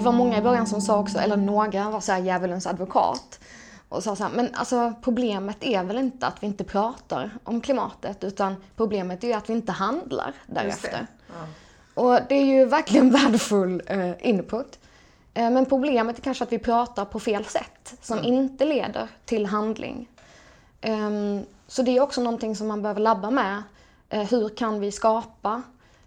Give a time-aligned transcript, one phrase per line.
[0.00, 3.40] det var många i början som sa också, eller några var så här djävulens advokat.
[3.88, 7.60] Och sa så här, men alltså problemet är väl inte att vi inte pratar om
[7.60, 11.06] klimatet utan problemet är att vi inte handlar därefter.
[11.26, 12.02] Ja.
[12.02, 14.78] Och det är ju verkligen värdefull eh, input.
[15.34, 18.32] Eh, men problemet är kanske att vi pratar på fel sätt som mm.
[18.32, 20.08] inte leder till handling.
[20.82, 23.62] Um, så det är också någonting som man behöver labba med.
[24.14, 25.62] Uh, hur kan vi skapa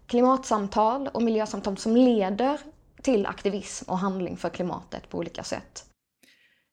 [0.08, 2.58] klimatsamtal och miljösamtal som leder
[3.04, 5.86] till aktivism och handling för klimatet på olika sätt.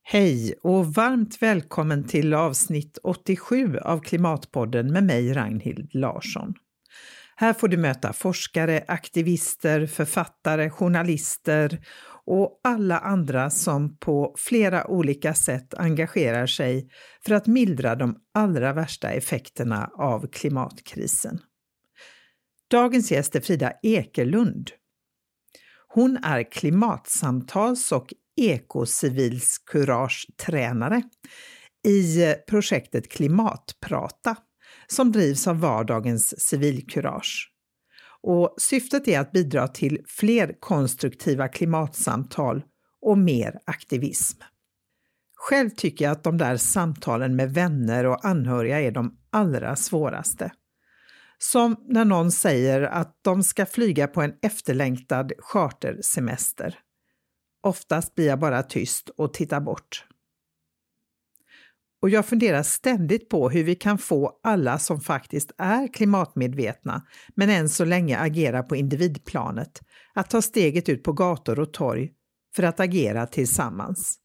[0.03, 6.55] Hej och varmt välkommen till avsnitt 87 av Klimatpodden med mig Ragnhild Larsson.
[7.37, 11.81] Här får du möta forskare, aktivister, författare, journalister
[12.27, 16.89] och alla andra som på flera olika sätt engagerar sig
[17.27, 21.39] för att mildra de allra värsta effekterna av klimatkrisen.
[22.71, 24.71] Dagens gäst är Frida Ekelund.
[25.93, 31.03] Hon är klimatsamtals och ekocivilskurage-tränare
[31.87, 34.37] i eh, projektet Klimatprata
[34.87, 37.53] som drivs av vardagens civilkurage.
[38.23, 42.63] Och syftet är att bidra till fler konstruktiva klimatsamtal
[43.03, 44.43] och mer aktivism.
[45.35, 50.53] Själv tycker jag att de där samtalen med vänner och anhöriga är de allra svåraste.
[51.43, 56.79] Som när någon säger att de ska flyga på en efterlängtad chartersemester.
[57.63, 60.07] Oftast blir jag bara tyst och tittar bort.
[62.03, 67.51] Och jag funderar ständigt på hur vi kan få alla som faktiskt är klimatmedvetna, men
[67.51, 69.81] än så länge agerar på individplanet,
[70.15, 72.11] att ta steget ut på gator och torg
[72.57, 74.19] för att agera tillsammans.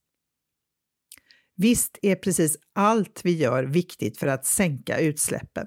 [1.56, 5.66] Visst är precis allt vi gör viktigt för att sänka utsläppen,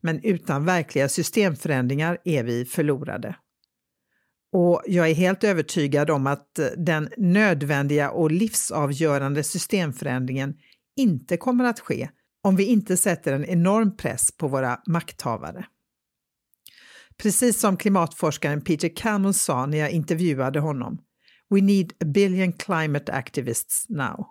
[0.00, 3.36] men utan verkliga systemförändringar är vi förlorade.
[4.52, 10.54] Och jag är helt övertygad om att eh, den nödvändiga och livsavgörande systemförändringen
[10.96, 12.08] inte kommer att ske
[12.42, 15.66] om vi inte sätter en enorm press på våra makthavare.
[17.16, 20.98] Precis som klimatforskaren Peter Camel sa när jag intervjuade honom,
[21.50, 24.26] “We need a billion climate activists now”.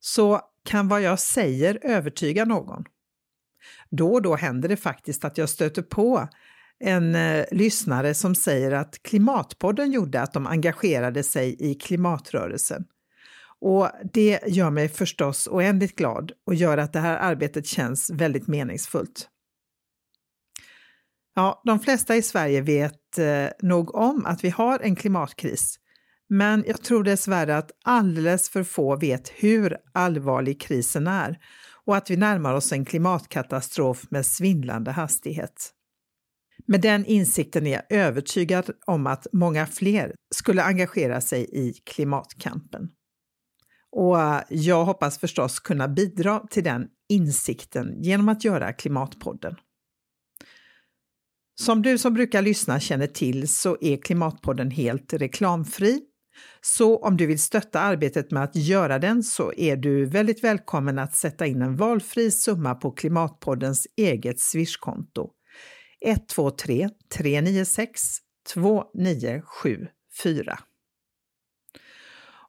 [0.00, 2.84] Så kan vad jag säger övertyga någon?
[3.90, 6.28] Då och då händer det faktiskt att jag stöter på
[6.84, 12.84] en eh, lyssnare som säger att Klimatpodden gjorde att de engagerade sig i klimatrörelsen.
[13.60, 18.46] Och det gör mig förstås oändligt glad och gör att det här arbetet känns väldigt
[18.46, 19.28] meningsfullt.
[21.34, 25.78] Ja, de flesta i Sverige vet eh, nog om att vi har en klimatkris,
[26.28, 31.38] men jag tror dessvärre att alldeles för få vet hur allvarlig krisen är
[31.86, 35.72] och att vi närmar oss en klimatkatastrof med svindlande hastighet.
[36.66, 42.88] Med den insikten är jag övertygad om att många fler skulle engagera sig i klimatkampen.
[43.90, 49.56] Och eh, jag hoppas förstås kunna bidra till den insikten genom att göra Klimatpodden.
[51.60, 56.00] Som du som brukar lyssna känner till så är Klimatpodden helt reklamfri.
[56.60, 60.98] Så om du vill stötta arbetet med att göra den så är du väldigt välkommen
[60.98, 65.30] att sätta in en valfri summa på Klimatpoddens eget swishkonto.
[66.00, 68.00] 123 396
[68.54, 70.58] 2974.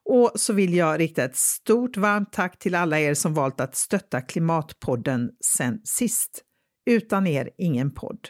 [0.04, 3.76] Och så vill jag rikta ett stort varmt tack till alla er som valt att
[3.76, 6.44] stötta Klimatpodden sen sist.
[6.86, 8.28] Utan er ingen podd.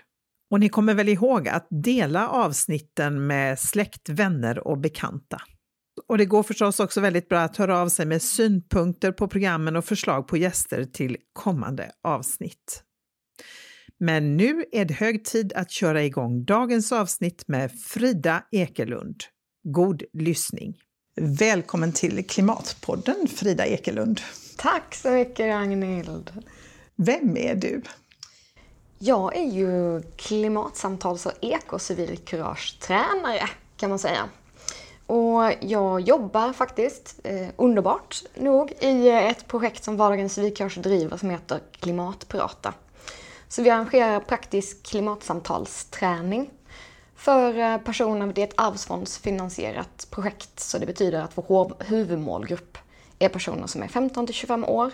[0.51, 5.41] Och ni kommer väl ihåg att dela avsnitten med släkt, vänner och bekanta.
[6.09, 9.77] Och det går förstås också väldigt bra att höra av sig med synpunkter på programmen
[9.77, 12.83] och förslag på gäster till kommande avsnitt.
[13.99, 19.25] Men nu är det hög tid att köra igång dagens avsnitt med Frida Ekelund.
[19.63, 20.75] God lyssning!
[21.21, 24.21] Välkommen till Klimatpodden, Frida Ekelund.
[24.57, 26.31] Tack så mycket, Ragnhild.
[26.97, 27.83] Vem är du?
[29.07, 34.29] Jag är ju klimatsamtals och ekocivilkurage-tränare, kan man säga.
[35.07, 41.17] Och jag jobbar faktiskt, eh, underbart nog, i eh, ett projekt som Vardagens civilkurage driver
[41.17, 42.73] som heter Klimatprata.
[43.49, 46.51] Så vi arrangerar praktisk klimatsamtalsträning
[47.17, 48.33] för eh, personer.
[48.33, 52.79] Det är ett arvsfondsfinansierat projekt så det betyder att vår huvudmålgrupp
[53.19, 54.93] är personer som är 15 till 25 år.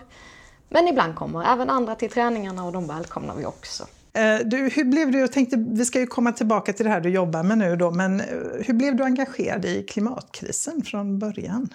[0.68, 3.86] Men ibland kommer även andra till träningarna och de välkomnar vi också.
[4.12, 7.00] Eh, du, hur blev du, jag tänkte, vi ska ju komma tillbaka till det här
[7.00, 8.26] du jobbar med nu då, men eh,
[8.66, 11.74] hur blev du engagerad i klimatkrisen från början?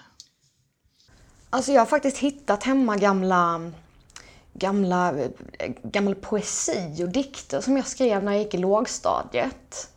[1.50, 3.70] Alltså jag har faktiskt hittat hemma gamla,
[4.54, 9.88] gamla, eh, gammal poesi och dikter som jag skrev när jag gick i lågstadiet.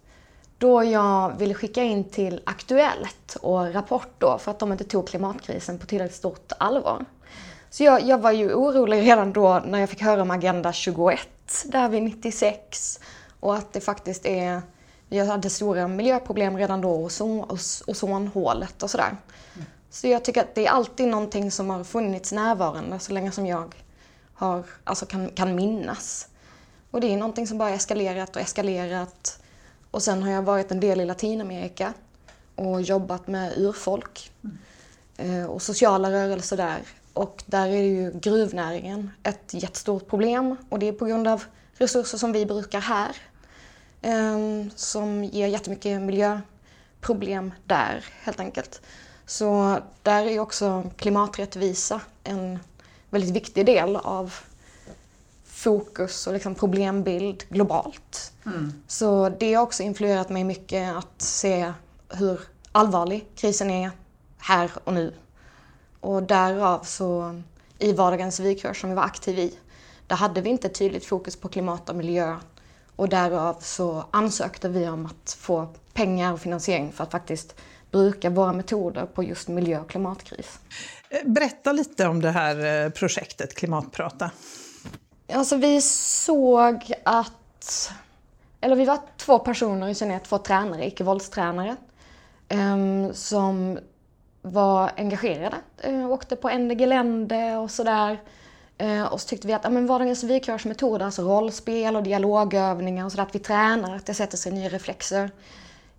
[0.57, 5.07] då jag ville skicka in till Aktuellt och Rapport då för att de inte tog
[5.07, 7.05] klimatkrisen på tillräckligt stort allvar.
[7.69, 11.19] Så jag, jag var ju orolig redan då när jag fick höra om Agenda 21
[11.65, 12.99] där vid 96
[13.39, 14.61] och att det faktiskt är
[15.09, 17.57] vi hade stora miljöproblem redan då, ozon,
[17.87, 19.17] ozonhålet och sådär.
[19.55, 19.67] Mm.
[19.89, 23.45] Så jag tycker att det är alltid någonting som har funnits närvarande så länge som
[23.45, 23.75] jag
[24.33, 26.27] har, alltså kan, kan minnas.
[26.91, 29.41] Och det är någonting som bara eskalerat och eskalerat.
[29.91, 31.93] Och sen har jag varit en del i Latinamerika
[32.55, 34.31] och jobbat med urfolk
[35.17, 35.49] mm.
[35.49, 36.79] och sociala rörelser där.
[37.19, 41.43] Och där är ju gruvnäringen ett jättestort problem och det är på grund av
[41.73, 43.15] resurser som vi brukar här
[44.01, 48.81] Ehm, som ger jättemycket miljöproblem där helt enkelt.
[49.25, 52.59] Så där är också klimaträttvisa en
[53.09, 54.33] väldigt viktig del av
[55.45, 58.33] fokus och liksom problembild globalt.
[58.45, 58.73] Mm.
[58.87, 61.73] Så det har också influerat mig mycket att se
[62.09, 62.39] hur
[62.71, 63.91] allvarlig krisen är
[64.37, 65.13] här och nu.
[65.99, 67.41] Och därav så
[67.79, 69.53] i vardagens vikrör som vi var aktiv i,
[70.07, 72.37] där hade vi inte tydligt fokus på klimat och miljö
[72.95, 77.55] och därav så ansökte vi om att få pengar och finansiering för att faktiskt
[77.91, 80.59] bruka våra metoder på just miljö och klimatkris.
[81.25, 84.31] Berätta lite om det här eh, projektet Klimatprata.
[85.33, 87.91] Alltså vi såg att,
[88.61, 91.75] eller vi var två personer, i synnerhet två tränare, icke-våldstränare,
[92.49, 93.79] um, som
[94.41, 95.57] var engagerade.
[95.77, 98.19] Eh, åkte på Ende Gelände och sådär.
[98.77, 100.65] Eh, och så tyckte vi att ja, men vardagens civilkurage
[101.01, 105.31] alltså rollspel och dialogövningar och sådär, att vi tränar, att det sätter sig nya reflexer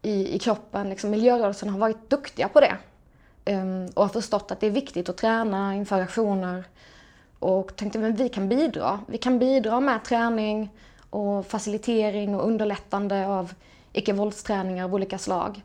[0.03, 0.91] i, i kroppen.
[0.91, 2.77] Liksom, miljörörelsen har varit duktiga på det.
[3.45, 3.65] Eh,
[3.95, 6.65] och har förstått att det är viktigt att träna inför aktioner.
[7.39, 9.01] Och tänkte att vi kan bidra.
[9.07, 10.71] Vi kan bidra med träning
[11.11, 13.55] och facilitering och underlättande av
[13.93, 15.63] icke-våldsträningar av olika slag.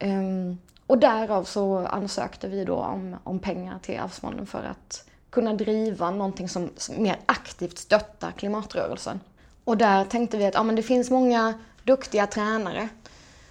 [0.00, 0.58] Um,
[0.92, 6.10] och därav så ansökte vi då om, om pengar till Arvsfonden för att kunna driva
[6.10, 9.20] någonting som, som mer aktivt stöttar klimatrörelsen.
[9.64, 11.54] Och där tänkte vi att ja, men det finns många
[11.84, 12.88] duktiga tränare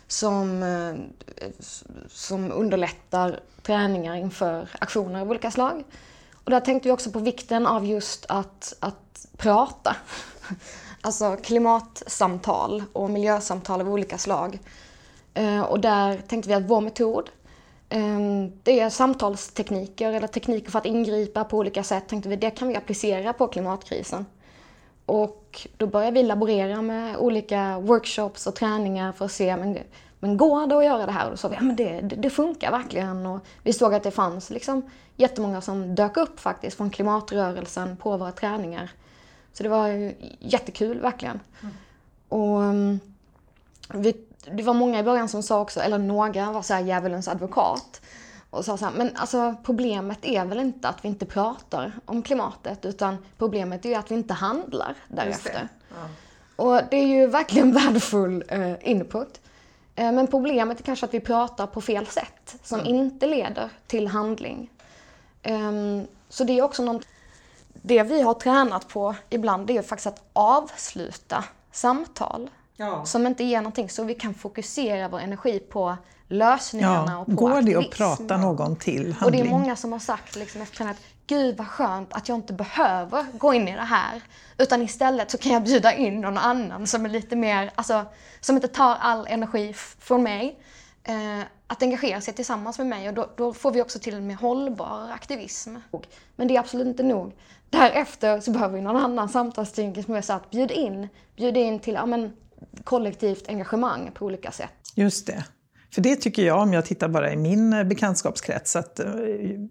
[0.07, 1.47] som, eh,
[2.09, 5.83] som underlättar träningar inför aktioner av olika slag.
[6.43, 9.95] Och där tänkte vi också på vikten av just att, att prata.
[11.03, 14.59] Alltså klimatsamtal och miljösamtal av olika slag.
[15.33, 17.29] Eh, och där tänkte vi att vår metod
[17.93, 22.07] Ehm, det är samtalstekniker eller tekniker för att ingripa på olika sätt.
[22.07, 24.25] Tänkte vi, det kan vi applicera på klimatkrisen.
[25.05, 29.77] Och då började vi laborera med olika workshops och träningar för att se, men,
[30.19, 31.25] men går det att göra det här?
[31.25, 33.25] Och då sa vi, ja men det, det, det funkar verkligen.
[33.25, 38.17] Och vi såg att det fanns liksom jättemånga som dök upp faktiskt från klimatrörelsen på
[38.17, 38.91] våra träningar.
[39.53, 41.39] Så det var jättekul verkligen.
[41.61, 41.73] Mm.
[42.29, 42.99] Och um,
[43.93, 44.13] vi
[44.51, 48.01] det var många i början som sa också, eller några var så här djävulens advokat.
[48.49, 52.21] Och sa så här, men alltså problemet är väl inte att vi inte pratar om
[52.21, 55.67] klimatet utan problemet är att vi inte handlar därefter.
[55.89, 55.95] Ja.
[56.63, 59.41] Och det är ju verkligen värdefull eh, input.
[59.95, 62.95] Eh, men problemet är kanske att vi pratar på fel sätt som mm.
[62.95, 64.69] inte leder till handling.
[65.41, 65.71] Eh,
[66.29, 67.05] så det är också något,
[67.73, 73.05] det vi har tränat på ibland det är faktiskt att avsluta samtal ja.
[73.05, 73.89] som inte ger någonting.
[73.89, 75.97] Så vi kan fokusera vår energi på
[76.27, 77.17] lösningarna ja.
[77.17, 79.25] och på Går det att prata någon till handling?
[79.25, 80.97] Och det är många som har sagt liksom, efter att
[81.27, 84.21] Gud vad skönt att jag inte behöver gå in i det här.
[84.57, 88.05] Utan istället så kan jag bjuda in någon annan som är lite mer, alltså
[88.39, 90.59] som inte tar all energi från mig.
[91.03, 94.27] Eh, att engagera sig tillsammans med mig och då, då, får vi också till en
[94.27, 95.75] mer hållbar aktivism.
[96.35, 97.33] Men det är absolut inte nog.
[97.69, 101.79] Därefter så behöver vi någon annan samtalsstyrning som är så att bjud in, bjud in
[101.79, 102.33] till, ja men
[102.83, 104.69] kollektivt engagemang på olika sätt.
[104.95, 105.45] Just det.
[105.93, 109.05] För det tycker jag, om jag tittar bara i min eh, bekantskapskrets, att eh,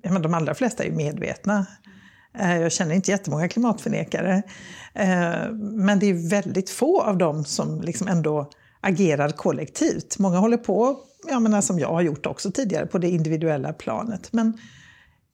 [0.02, 1.66] men de allra flesta är medvetna.
[2.38, 4.42] Eh, jag känner inte jättemånga klimatförnekare.
[5.52, 10.18] Men det är väldigt få av dem som liksom ändå agerar kollektivt.
[10.18, 10.97] Många håller på,
[11.28, 14.32] jag menar, som jag har gjort också tidigare, på det individuella planet.
[14.32, 14.59] Men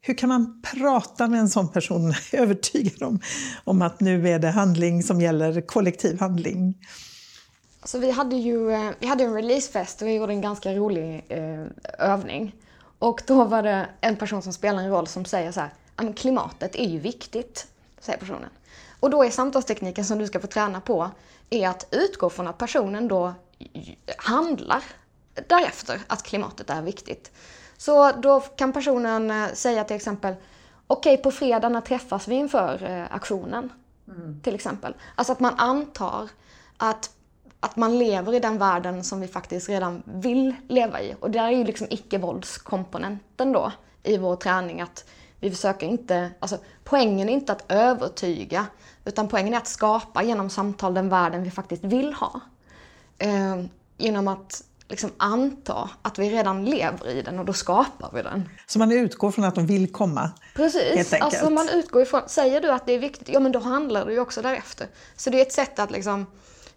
[0.00, 3.20] hur kan man prata med en sån person, övertyga dem
[3.64, 6.74] om att nu är det handling som gäller, kollektiv handling?
[7.86, 11.24] Så vi hade ju eh, vi hade en releasefest och vi gjorde en ganska rolig
[11.28, 11.66] eh,
[11.98, 12.54] övning.
[12.98, 16.76] Och då var det en person som spelar en roll som säger så här, klimatet
[16.76, 17.66] är ju viktigt,
[18.00, 18.50] säger personen.
[19.00, 21.10] Och då är samtalstekniken som du ska få träna på,
[21.50, 23.34] är att utgå från att personen då
[24.18, 24.82] handlar
[25.46, 27.32] därefter att klimatet är viktigt.
[27.76, 30.34] Så då kan personen eh, säga till exempel,
[30.86, 33.72] okej okay, på fredag när träffas vi inför aktionen?
[34.08, 34.40] Mm.
[34.42, 34.94] Till exempel.
[35.14, 36.28] Alltså att man antar
[36.76, 37.10] att
[37.60, 41.14] att man lever i den världen som vi faktiskt redan vill leva i.
[41.20, 43.72] Och där är ju liksom icke-våldskomponenten då
[44.02, 44.80] i vår träning.
[44.80, 45.04] Att
[45.40, 48.66] vi försöker inte, alltså poängen är inte att övertyga,
[49.04, 52.40] utan poängen är att skapa genom samtal den världen vi faktiskt vill ha.
[53.18, 53.56] Eh,
[53.96, 58.48] genom att liksom anta att vi redan lever i den och då skapar vi den.
[58.66, 60.30] Så man utgår från att de vill komma?
[60.54, 64.06] Precis, alltså man utgår ifrån, säger du att det är viktigt, ja men då handlar
[64.06, 64.86] du ju också därefter.
[65.16, 66.26] Så det är ett sätt att liksom,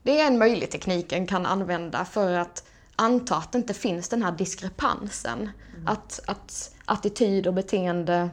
[0.03, 2.63] det är en möjlig teknik en kan använda för att
[2.95, 5.49] anta att det inte finns den här diskrepansen.
[5.75, 5.87] Mm.
[5.87, 8.29] Att, att attityd och beteende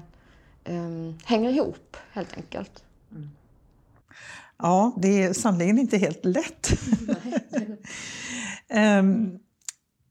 [0.64, 2.84] um, hänger ihop helt enkelt.
[3.10, 3.30] Mm.
[4.58, 6.70] Ja, det är sannerligen inte helt lätt.
[8.68, 9.38] um,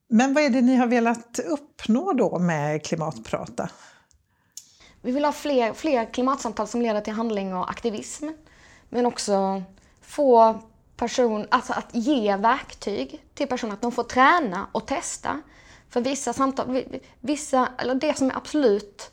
[0.10, 3.70] men vad är det ni har velat uppnå då med Klimatprata?
[5.02, 8.28] Vi vill ha fler, fler klimatsamtal som leder till handling och aktivism.
[8.90, 9.64] Men också
[10.02, 10.62] få
[10.98, 15.42] person, alltså att ge verktyg till personer, att de får träna och testa.
[15.90, 16.84] För vissa samtal,
[17.20, 19.12] vissa, eller det som är absolut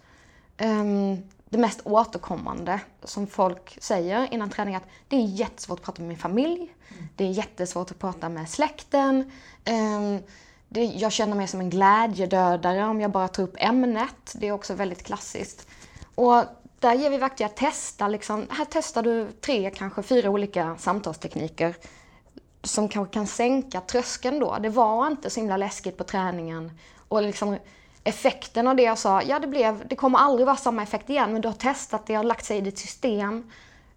[0.60, 6.02] um, det mest återkommande som folk säger innan träning att det är jättesvårt att prata
[6.02, 6.74] med min familj.
[6.88, 7.08] Mm.
[7.16, 9.30] Det är jättesvårt att prata med släkten.
[9.70, 10.18] Um,
[10.68, 14.32] det, jag känner mig som en glädjedödare om jag bara tar upp ämnet.
[14.34, 15.68] Det är också väldigt klassiskt.
[16.14, 16.44] Och
[16.82, 18.08] där ger vi verktyg att testa.
[18.08, 21.74] Liksom, här testar du tre, kanske fyra olika samtalstekniker
[22.62, 24.58] som kanske kan sänka tröskeln då.
[24.60, 26.72] Det var inte så himla läskigt på träningen.
[27.08, 27.58] Och liksom
[28.04, 31.32] effekten av det jag sa, ja det blev, det kommer aldrig vara samma effekt igen,
[31.32, 33.50] men du har testat det, har lagt sig i ditt system.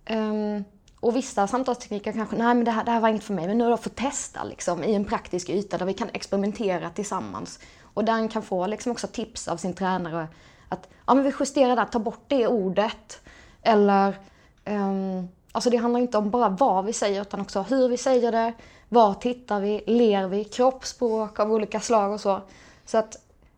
[0.10, 0.64] Um,
[1.00, 3.58] och vissa samtalstekniker kanske, nej men det här, det här var inget för mig, men
[3.58, 7.60] nu har jag fått testa liksom, i en praktisk yta där vi kan experimentera tillsammans.
[7.82, 10.28] Och där kan få liksom också tips av sin tränare
[10.76, 13.22] att ja, men vi justerar där, ta bort det ordet.
[13.62, 14.20] Eller,
[14.66, 18.32] um, alltså det handlar inte om bara vad vi säger utan också hur vi säger
[18.32, 18.54] det,
[18.90, 22.42] var tittar vi, ler vi, kroppsspråk av olika slag och så.
[22.86, 23.16] Så att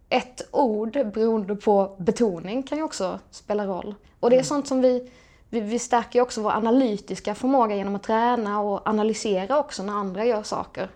[0.10, 3.96] ett ord beroende på betoning kan ju också spela roll.
[4.20, 4.46] Och det är mm.
[4.46, 5.10] sånt som vi
[5.50, 10.26] vi, vi stärker också vår analytiska förmåga genom att träna och analysera också när andra
[10.26, 10.90] gör saker.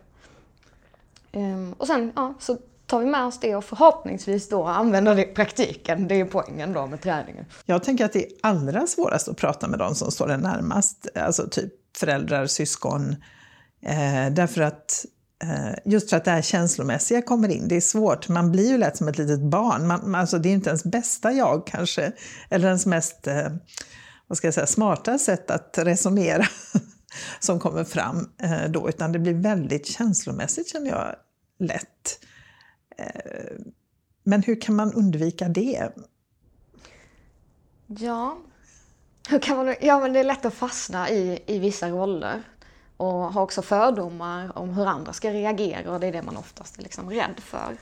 [1.31, 2.57] Um, och sen ja, så
[2.91, 6.07] tar vi med oss det och förhoppningsvis då använder det i praktiken.
[6.07, 7.45] Det är poängen då med träningen.
[7.65, 11.07] Jag tänker att det är allra svårast att prata med de som står en närmast,
[11.15, 13.15] alltså typ föräldrar, syskon.
[13.85, 15.05] Eh, därför att
[15.43, 18.29] eh, just för att det här känslomässiga kommer in, det är svårt.
[18.29, 19.87] Man blir ju lätt som ett litet barn.
[19.87, 22.11] Man, alltså det är inte ens bästa jag kanske,
[22.49, 23.47] eller ens mest eh,
[24.27, 26.45] vad ska jag säga, smarta sätt att resonera
[27.39, 31.15] som kommer fram eh, då, utan det blir väldigt känslomässigt känner jag
[31.59, 32.19] lätt.
[33.01, 33.57] Eh,
[34.23, 35.91] men hur kan man undvika det?
[37.87, 38.37] Ja,
[39.29, 42.43] hur kan man, ja men det är lätt att fastna i, i vissa roller
[42.97, 46.77] och ha också fördomar om hur andra ska reagera och det är det man oftast
[46.77, 47.77] är liksom rädd för.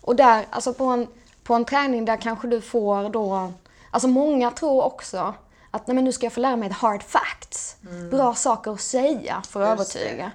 [0.00, 1.06] Och där, alltså på en,
[1.42, 3.52] på en träning där kanske du får då,
[3.90, 5.34] alltså många tror också
[5.70, 7.76] att nej, men nu ska jag få lära mig hard facts.
[7.88, 8.10] Mm.
[8.10, 10.32] Bra saker att säga för att Just övertyga.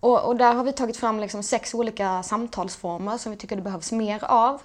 [0.00, 3.62] Och, och, där har vi tagit fram liksom sex olika samtalsformer som vi tycker det
[3.62, 4.62] behövs mer av.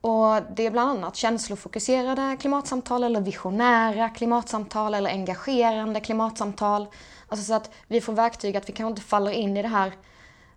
[0.00, 6.86] Och det är bland annat känslofokuserade klimatsamtal eller visionära klimatsamtal eller engagerande klimatsamtal.
[7.28, 9.92] Alltså så att vi får verktyg att vi kanske inte faller in i det här,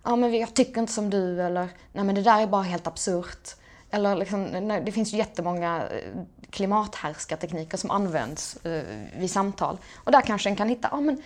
[0.04, 2.88] ja men jag tycker inte som du eller nej men det där är bara helt
[2.88, 3.56] absurt.
[3.92, 8.84] Eller liksom, det finns ju jättemånga eh, klimathärskartekniker som används eh,
[9.18, 9.78] vid samtal.
[9.96, 11.22] Och där kanske en kan hitta, ja men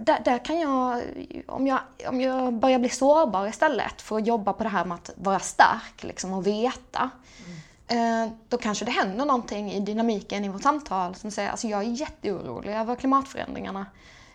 [0.00, 1.02] där, där, kan jag
[1.46, 1.78] om, jag,
[2.08, 5.38] om jag börjar bli sårbar istället för att jobba på det här med att vara
[5.38, 7.10] stark liksom, och veta.
[7.46, 8.24] Mm.
[8.26, 11.80] Eh, då kanske det händer någonting i dynamiken i vårt samtal som säger, alltså jag
[11.80, 13.86] är jätteorolig över klimatförändringarna.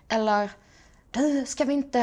[0.07, 0.51] Eller,
[1.11, 1.99] du, ska vi inte,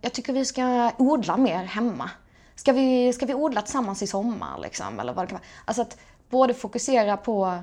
[0.00, 2.10] jag tycker vi ska odla mer hemma.
[2.54, 4.58] Ska vi, ska vi odla tillsammans i sommar?
[4.58, 5.48] Liksom, eller vad det kan vara.
[5.64, 5.98] Alltså att
[6.30, 7.58] både fokusera på,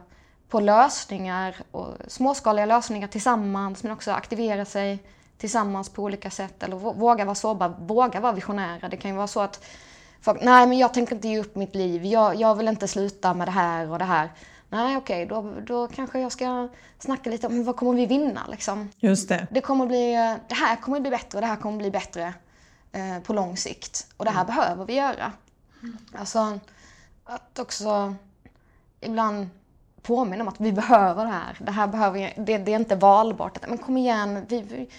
[0.49, 4.99] på lösningar, och småskaliga lösningar tillsammans, men också aktivera sig
[5.39, 6.63] tillsammans på olika sätt.
[6.63, 8.89] Eller våga vara sårbar, våga vara visionära.
[8.89, 9.65] Det kan ju vara så att
[10.21, 13.33] folk, nej men jag tänker inte ge upp mitt liv, jag, jag vill inte sluta
[13.33, 14.29] med det här och det här.
[14.69, 16.69] Nej okej, okay, då, då kanske jag ska
[16.99, 18.89] snacka lite om vad kommer vi vinna liksom.
[18.97, 19.47] Just det.
[19.51, 20.13] Det kommer bli,
[20.47, 22.33] det här kommer bli bättre och det här kommer bli bättre
[22.91, 24.07] eh, på lång sikt.
[24.17, 24.55] Och det här mm.
[24.55, 25.31] behöver vi göra.
[26.13, 26.59] Alltså,
[27.25, 28.15] att också
[29.01, 29.49] ibland
[30.01, 31.57] påminna om att vi behöver det här.
[31.59, 33.67] Det här behöver, det, det är inte valbart.
[33.67, 34.89] Men kom igen, vi, vi,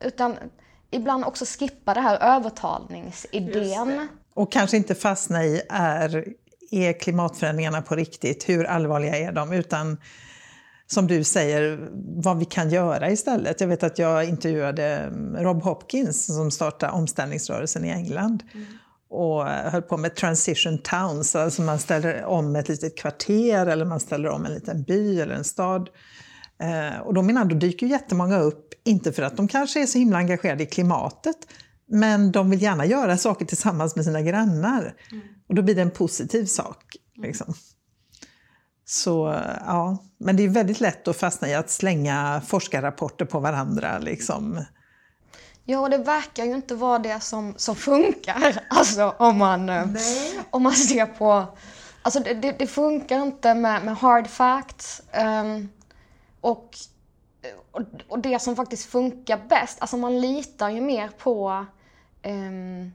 [0.00, 0.36] utan
[0.90, 4.08] ibland också skippa det här övertalningsidén.
[4.34, 6.24] Och kanske inte fastna i, är,
[6.70, 8.48] är klimatförändringarna på riktigt?
[8.48, 9.52] Hur allvarliga är de?
[9.52, 9.96] Utan
[10.86, 11.88] som du säger,
[12.22, 13.60] vad vi kan göra istället.
[13.60, 18.42] Jag vet att jag intervjuade Rob Hopkins som startade omställningsrörelsen i England.
[18.54, 18.66] Mm.
[19.10, 24.00] Och höll på med transition towns, alltså man ställer om ett litet kvarter eller man
[24.00, 25.88] ställer om en liten by eller en stad.
[26.60, 29.98] Eh, och då menar då dyker jättemånga upp, inte för att de kanske är så
[29.98, 31.36] himla engagerade i klimatet,
[31.86, 34.94] men de vill gärna göra saker tillsammans med sina grannar.
[35.12, 35.24] Mm.
[35.48, 36.96] Och då blir det en positiv sak.
[37.16, 37.54] Liksom.
[38.84, 43.98] Så ja, men det är väldigt lätt att fastna i att slänga forskarrapporter på varandra.
[43.98, 44.64] Liksom.
[45.64, 48.64] Ja, det verkar ju inte vara det som, som funkar.
[48.70, 49.86] Alltså om man, eh,
[50.50, 51.46] om man ser på...
[52.02, 55.02] Alltså det, det, det funkar inte med, med hard facts.
[55.14, 55.68] Um,
[56.40, 56.76] och,
[57.70, 61.66] och, och, det som faktiskt funkar bäst, alltså man litar ju mer på
[62.22, 62.92] um,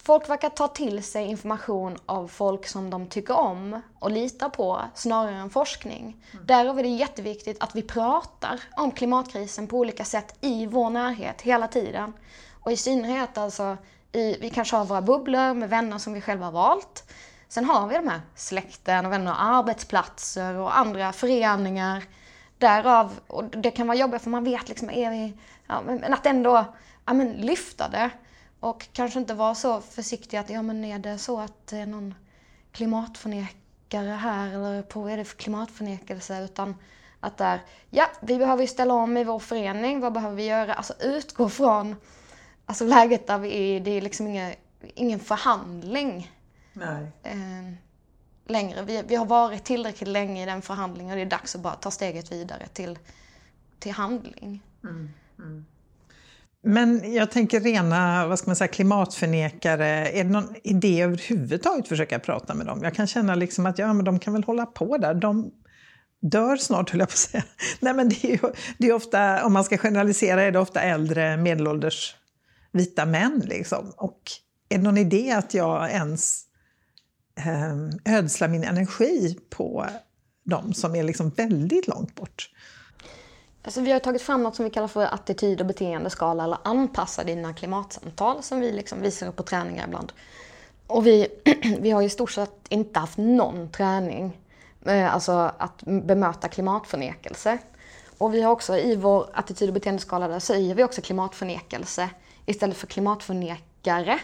[0.00, 4.80] Folk verkar ta till sig information av folk som de tycker om och litar på
[4.94, 6.24] snarare än forskning.
[6.32, 6.46] Mm.
[6.46, 11.42] Därav är det jätteviktigt att vi pratar om klimatkrisen på olika sätt i vår närhet
[11.42, 12.12] hela tiden.
[12.60, 13.76] Och i synnerhet alltså,
[14.12, 17.04] i, vi kanske har våra bubblor med vänner som vi själva har valt.
[17.48, 22.04] Sen har vi de här släkten och vänner arbetsplatser och andra föreningar.
[22.58, 25.32] Därav, och det kan vara jobbigt för man vet liksom, är vi,
[25.66, 26.64] ja, men att ändå
[27.04, 28.10] ja, men lyfta det.
[28.60, 31.86] Och kanske inte vara så försiktig att, ja men är det så att det är
[31.86, 32.14] någon
[32.72, 36.44] klimatförnekare här eller på är det för klimatförnekelse?
[36.44, 36.76] Utan
[37.20, 37.60] att där,
[37.90, 40.74] ja vi behöver ju ställa om i vår förening, vad behöver vi göra?
[40.74, 41.96] Alltså utgå från
[42.66, 44.52] alltså, läget där vi är det är liksom inga,
[44.94, 46.32] ingen förhandling.
[46.72, 47.12] Nej.
[47.22, 47.72] Eh,
[48.50, 48.82] längre.
[48.82, 51.74] Vi, vi har varit tillräckligt länge i den förhandlingen och det är dags att bara
[51.74, 52.98] ta steget vidare till,
[53.78, 54.62] till handling.
[54.84, 55.66] Mm, mm.
[56.62, 61.88] Men jag tänker rena vad ska man säga, klimatförnekare, är det någon idé överhuvudtaget att
[61.88, 62.80] försöka prata med dem?
[62.82, 65.14] Jag kan känna liksom att ja, men de kan väl hålla på där.
[65.14, 65.50] De
[66.20, 67.44] dör snart, höll jag på att säga.
[67.80, 68.38] Nej, men det är ju
[68.78, 72.16] det är ofta, om man ska generalisera, är det ofta äldre medelålders
[72.72, 73.42] vita män.
[73.44, 73.92] Liksom.
[73.96, 74.20] Och
[74.68, 76.47] är det någon idé att jag ens
[77.46, 79.86] eh, min energi på
[80.44, 82.50] dem som är liksom väldigt långt bort?
[83.62, 87.24] Alltså vi har tagit fram något som vi kallar för attityd och beteendeskala eller anpassa
[87.24, 90.12] dina klimatsamtal som vi liksom visar upp på träningar ibland.
[90.86, 91.28] Och vi,
[91.80, 94.38] vi har i stort sett inte haft någon träning,
[94.84, 97.58] eh, alltså att bemöta klimatförnekelse.
[98.18, 102.10] Och vi har också i vår attityd och beteendeskala där säger vi också klimatförnekelse
[102.46, 104.18] istället för klimatförnekare.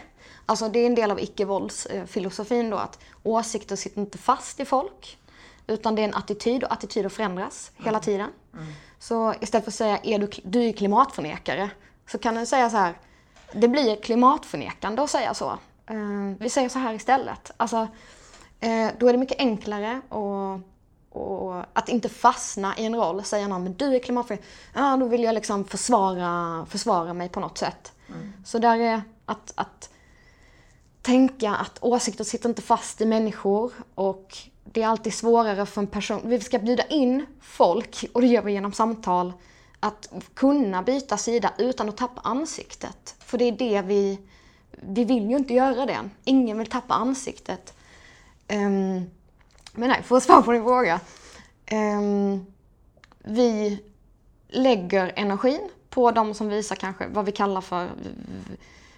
[0.45, 5.17] Alltså det är en del av icke-våldsfilosofin då att åsikter sitter inte fast i folk.
[5.67, 7.85] Utan det är en attityd och attityder förändras mm.
[7.85, 8.29] hela tiden.
[8.53, 8.65] Mm.
[8.99, 11.69] Så istället för att säga är du, du är klimatförnekare
[12.07, 12.97] så kan du säga så här.
[13.53, 15.57] Det blir klimatförnekande att säga så.
[15.91, 17.51] Uh, vi säger så här istället.
[17.57, 20.59] Alltså, uh, då är det mycket enklare och,
[21.09, 23.23] och att inte fastna i en roll.
[23.23, 24.49] Säga någon, men du är klimatförnekare.
[24.73, 27.93] Ja, då vill jag liksom försvara, försvara mig på något sätt.
[28.09, 28.33] Mm.
[28.45, 29.89] Så där är att, att
[31.05, 35.87] tänka att åsikter sitter inte fast i människor och det är alltid svårare för en
[35.87, 39.33] person, vi ska bjuda in folk, och det gör vi genom samtal,
[39.79, 43.15] att kunna byta sida utan att tappa ansiktet.
[43.19, 44.19] För det är det vi,
[44.71, 46.09] vi vill ju inte göra det.
[46.23, 47.73] Ingen vill tappa ansiktet.
[48.49, 49.09] Um,
[49.73, 50.99] men nej, för att svara på din fråga.
[51.71, 52.45] Um,
[53.23, 53.79] vi
[54.47, 57.89] lägger energin på de som visar kanske vad vi kallar för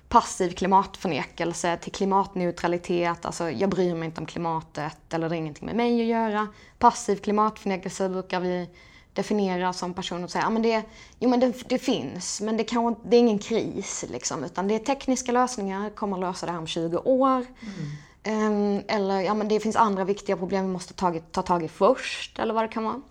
[0.09, 5.65] passiv klimatförnekelse till klimatneutralitet, alltså jag bryr mig inte om klimatet eller det har ingenting
[5.65, 6.47] med mig att göra.
[6.79, 8.69] Passiv klimatförnekelse brukar vi
[9.13, 10.83] definiera som personer som säger ja, men det,
[11.19, 14.05] jo, men det, det finns, men det, kan, det är ingen kris.
[14.09, 17.45] Liksom, utan det är tekniska lösningar, kommer att lösa det här om 20 år.
[17.61, 18.77] Mm.
[18.77, 21.67] Um, eller ja, men det finns andra viktiga problem vi måste ta, ta tag i
[21.67, 23.01] först, eller vad det kan vara.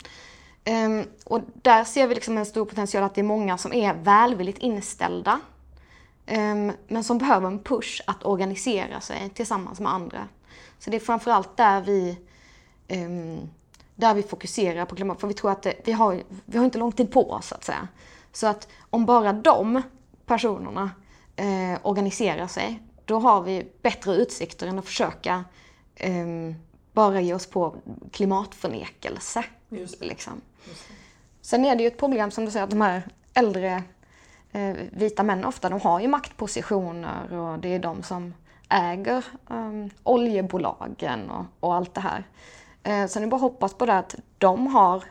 [0.84, 3.94] Um, och där ser vi liksom en stor potential att det är många som är
[3.94, 5.40] välvilligt inställda
[6.88, 10.28] men som behöver en push att organisera sig tillsammans med andra.
[10.78, 12.18] Så det är framförallt där vi,
[12.88, 13.48] ehm,
[13.94, 15.20] där vi fokuserar på klimat.
[15.20, 17.54] För vi tror att det, vi, har, vi har inte lång tid på oss, så
[17.54, 17.88] att säga.
[18.32, 19.82] Så att om bara de
[20.26, 20.90] personerna
[21.36, 25.44] eh, organiserar sig, då har vi bättre utsikter än att försöka
[25.94, 26.26] eh,
[26.92, 27.76] bara ge oss på
[28.12, 29.44] klimatförnekelse.
[29.68, 30.40] Just liksom.
[30.64, 30.84] Just
[31.40, 33.02] Sen är det ju ett problem som du säger att de här
[33.34, 33.82] äldre
[34.92, 38.34] vita män ofta, de har ju maktpositioner och det är de som
[38.68, 42.24] äger eh, oljebolagen och, och, allt det här.
[42.82, 45.04] Eh, så ni bara hoppas på det att de har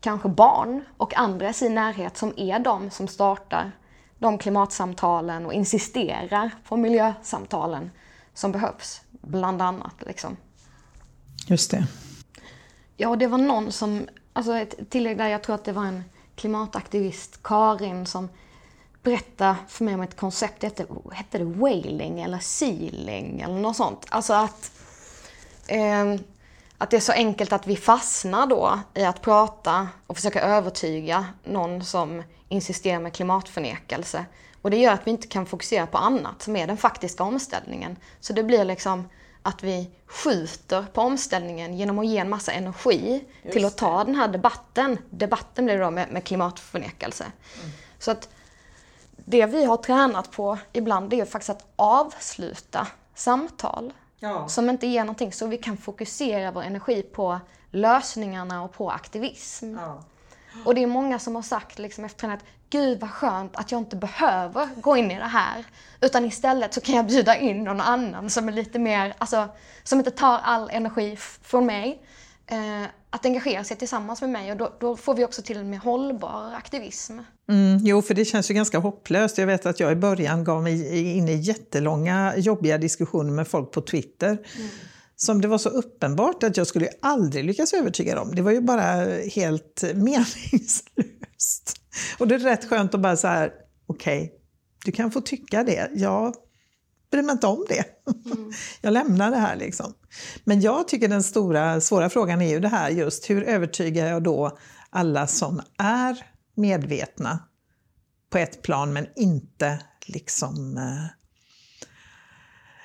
[0.00, 3.72] kanske barn och andra i sin närhet som är de som startar
[4.18, 7.90] de klimatsamtalen och insisterar på miljösamtalen
[8.34, 9.94] som behövs, bland annat.
[10.06, 10.36] Liksom.
[11.46, 11.86] Just det.
[12.96, 16.04] Ja, det var någon som alltså ett tillägg där, jag tror att det var en
[16.34, 18.28] klimataktivist, Karin, som
[19.04, 23.76] berättade för mig om ett koncept, det hette, hette det whaling eller sealing eller något
[23.76, 24.06] sånt.
[24.08, 24.72] Alltså att,
[25.66, 26.14] eh,
[26.78, 31.26] att det är så enkelt att vi fastnar då i att prata och försöka övertyga
[31.44, 34.24] någon som insisterar med klimatförnekelse.
[34.62, 37.96] Och det gör att vi inte kan fokusera på annat som är den faktiska omställningen.
[38.20, 39.08] Så det blir liksom
[39.42, 43.98] att vi skjuter på omställningen genom att ge en massa energi Just till att ta
[43.98, 44.04] det.
[44.04, 44.98] den här debatten.
[45.10, 47.24] Debatten blir då med, med klimatförnekelse.
[47.24, 47.70] Mm.
[47.98, 48.28] Så att
[49.24, 54.48] det vi har tränat på ibland är ju faktiskt att avsluta samtal ja.
[54.48, 59.78] som inte ger någonting så vi kan fokusera vår energi på lösningarna och på aktivism.
[59.78, 60.02] Ja.
[60.64, 63.80] Och det är många som har sagt liksom efter att gud vad skönt att jag
[63.80, 65.64] inte behöver gå in i det här.
[66.00, 69.48] Utan istället så kan jag bjuda in någon annan som är lite mer, alltså
[69.82, 72.02] som inte tar all energi från mig.
[72.46, 72.84] Eh,
[73.14, 75.78] att engagera sig tillsammans med mig och då, då, får vi också till en mer
[75.78, 77.18] hållbar aktivism.
[77.48, 79.38] Mm, jo, för det känns ju ganska hopplöst.
[79.38, 83.72] Jag vet att jag i början gav mig in i jättelånga jobbiga diskussioner med folk
[83.72, 84.28] på Twitter.
[84.28, 84.68] Mm.
[85.16, 88.34] Som det var så uppenbart att jag skulle aldrig lyckas övertyga dem.
[88.34, 91.76] Det var ju bara helt meningslöst.
[92.18, 93.52] Och det är rätt skönt att bara så här,
[93.86, 94.38] okej, okay,
[94.84, 95.90] du kan få tycka det.
[95.94, 96.34] Jag
[97.14, 97.84] bryr mig inte om det.
[98.26, 98.52] Mm.
[98.80, 99.94] Jag lämnar det här liksom.
[100.44, 104.22] Men jag tycker den stora, svåra frågan är ju det här just, hur övertygar jag
[104.22, 104.58] då
[104.90, 107.38] alla som är medvetna
[108.30, 111.06] på ett plan men inte liksom eh,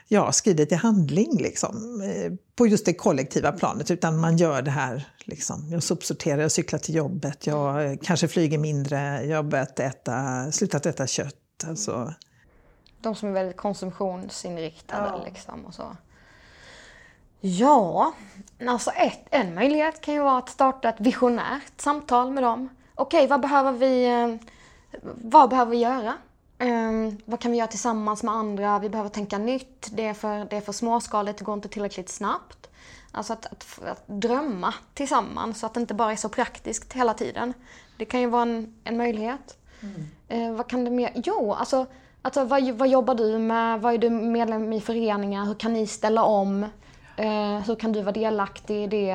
[0.07, 3.91] ja, skrider till handling liksom, eh, på just det kollektiva planet.
[3.91, 8.57] Utan man gör det här, liksom, jag sopsorterar, jag cyklar till jobbet, jag kanske flyger
[8.57, 11.65] mindre, jag har börjat äta, slutat äta kött.
[11.67, 12.13] Alltså.
[13.01, 15.23] De som är väldigt konsumtionsinriktade ja.
[15.25, 15.95] liksom och så.
[17.41, 18.13] Ja,
[18.67, 22.69] alltså ett, en möjlighet kan ju vara att starta ett visionärt samtal med dem.
[22.95, 24.35] Okej, vad behöver vi, eh,
[25.15, 26.13] vad behöver vi göra?
[26.59, 28.79] Um, vad kan vi göra tillsammans med andra?
[28.79, 29.87] Vi behöver tänka nytt.
[29.91, 32.69] Det är för, det är för småskaligt, det går inte tillräckligt snabbt.
[33.11, 37.13] Alltså att, att, att, drömma tillsammans så att det inte bara är så praktiskt hela
[37.13, 37.53] tiden.
[37.97, 39.57] Det kan ju vara en, en möjlighet.
[39.81, 40.49] Mm.
[40.49, 41.11] Uh, vad kan det mer?
[41.15, 41.85] Jo, alltså,
[42.21, 43.81] alltså vad, vad jobbar du med?
[43.81, 45.45] Vad är du medlem i föreningar?
[45.45, 46.63] Hur kan ni ställa om?
[47.17, 49.13] Eh, hur kan du vara delaktig i det,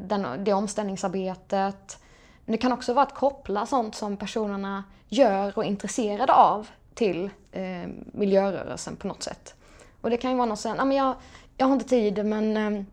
[0.00, 1.98] den, det omställningsarbetet?
[2.44, 6.68] Men det kan också vara att koppla sånt som personerna gör och är intresserade av
[6.94, 9.54] till eh, miljörörelsen på något sätt.
[10.00, 11.14] Och det kan ju vara något sånt, ah, men jag,
[11.56, 12.84] jag har inte tid men eh,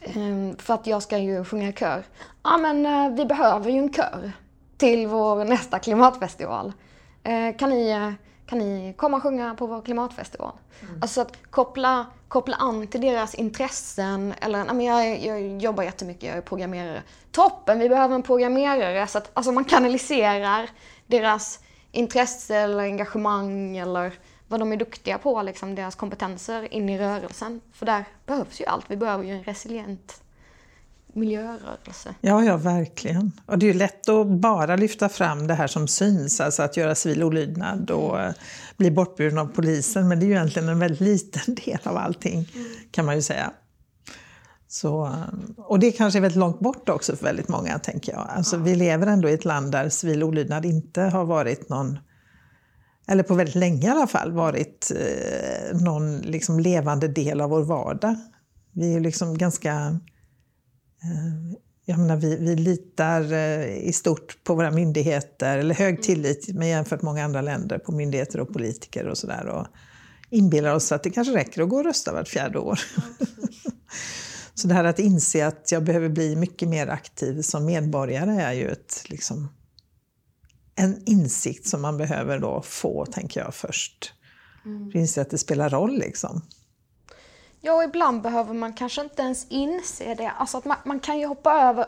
[0.00, 2.04] eh, för att jag ska ju sjunga i kör.
[2.42, 4.32] Ja men eh, vi behöver ju en kör
[4.76, 6.72] till vår nästa klimatfestival.
[7.22, 8.12] Eh, kan, ni, eh,
[8.46, 10.52] kan ni komma och sjunga på vår klimatfestival?
[10.82, 11.02] Mm.
[11.02, 14.34] Alltså att koppla, koppla an till deras intressen.
[14.40, 17.02] Eller, men jag, jag jobbar jättemycket, jag är programmerare.
[17.32, 19.06] Toppen, vi behöver en programmerare.
[19.06, 20.70] Så att alltså man kanaliserar
[21.06, 21.60] deras
[21.92, 24.12] intresse eller engagemang eller
[24.48, 27.60] vad de är duktiga på, liksom deras kompetenser in i rörelsen.
[27.72, 28.84] För där behövs ju allt.
[28.88, 30.23] Vi behöver ju en resilient
[31.14, 32.14] miljörörelse.
[32.20, 33.32] Ja, ja, verkligen.
[33.46, 36.76] Och det är ju lätt att bara lyfta fram det här som syns, alltså att
[36.76, 38.32] göra civil olydnad och eh,
[38.76, 40.08] bli bortburen av polisen.
[40.08, 42.48] Men det är ju egentligen en väldigt liten del av allting,
[42.90, 43.52] kan man ju säga.
[44.68, 45.22] Så, eh,
[45.56, 48.26] och det kanske är väldigt långt bort också för väldigt många, tänker jag.
[48.28, 51.98] Alltså, Vi lever ändå i ett land där civil olydnad inte har varit någon,
[53.08, 57.62] eller på väldigt länge i alla fall, varit eh, någon liksom levande del av vår
[57.62, 58.16] vardag.
[58.72, 60.00] Vi är liksom ganska...
[61.04, 66.54] Eh, jag menar, vi, vi litar eh, i stort på våra myndigheter, eller hög tillit
[66.54, 69.46] med jämfört med många andra länder på myndigheter och politiker och sådär.
[69.46, 69.66] Och
[70.30, 72.80] inbillar oss att det kanske räcker att gå och rösta vart fjärde år.
[74.54, 78.52] Så det här att inse att jag behöver bli mycket mer aktiv som medborgare är
[78.52, 79.48] ju ett, liksom,
[80.74, 84.12] en insikt som man behöver då få, tänker jag, först.
[84.64, 84.78] Mm.
[84.78, 86.42] För att inse att det spelar roll liksom.
[87.66, 90.32] Ja, och ibland behöver man kanske inte ens inse det.
[90.38, 91.86] Alltså att man, man, kan ju hoppa över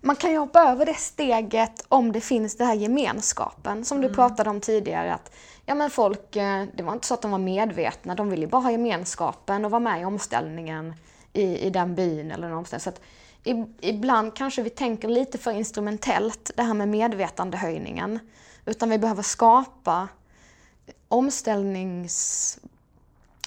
[0.00, 4.08] man kan ju hoppa över det steget om det finns den här gemenskapen som mm.
[4.08, 5.14] du pratade om tidigare.
[5.14, 5.32] Att,
[5.66, 8.62] ja men folk, eh, det var inte så att de var medvetna, de ville bara
[8.62, 10.94] ha gemenskapen och vara med i omställningen
[11.32, 12.78] i, i den byn eller.
[12.78, 13.00] Så att
[13.80, 18.18] ibland kanske vi tänker lite för instrumentellt, det här med medvetandehöjningen.
[18.64, 20.08] Utan vi behöver skapa
[21.08, 22.58] omställnings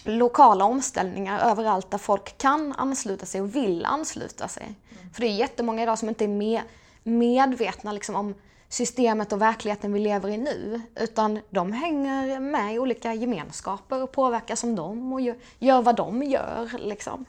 [0.03, 4.63] lokala omställningar överallt där folk kan ansluta sig och vill ansluta sig.
[4.63, 5.13] Mm.
[5.13, 6.61] För det är jättemånga idag som inte är med,
[7.03, 8.35] medvetna liksom om
[8.69, 10.81] systemet och verkligheten vi lever i nu.
[10.95, 15.21] Utan de hänger med i olika gemenskaper och påverkas som dem och
[15.59, 16.71] gör, vad de gör.
[16.77, 17.25] Liksom.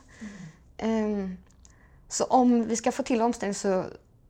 [0.79, 1.37] Mm.
[2.09, 3.85] Så om vi ska få till omställning så,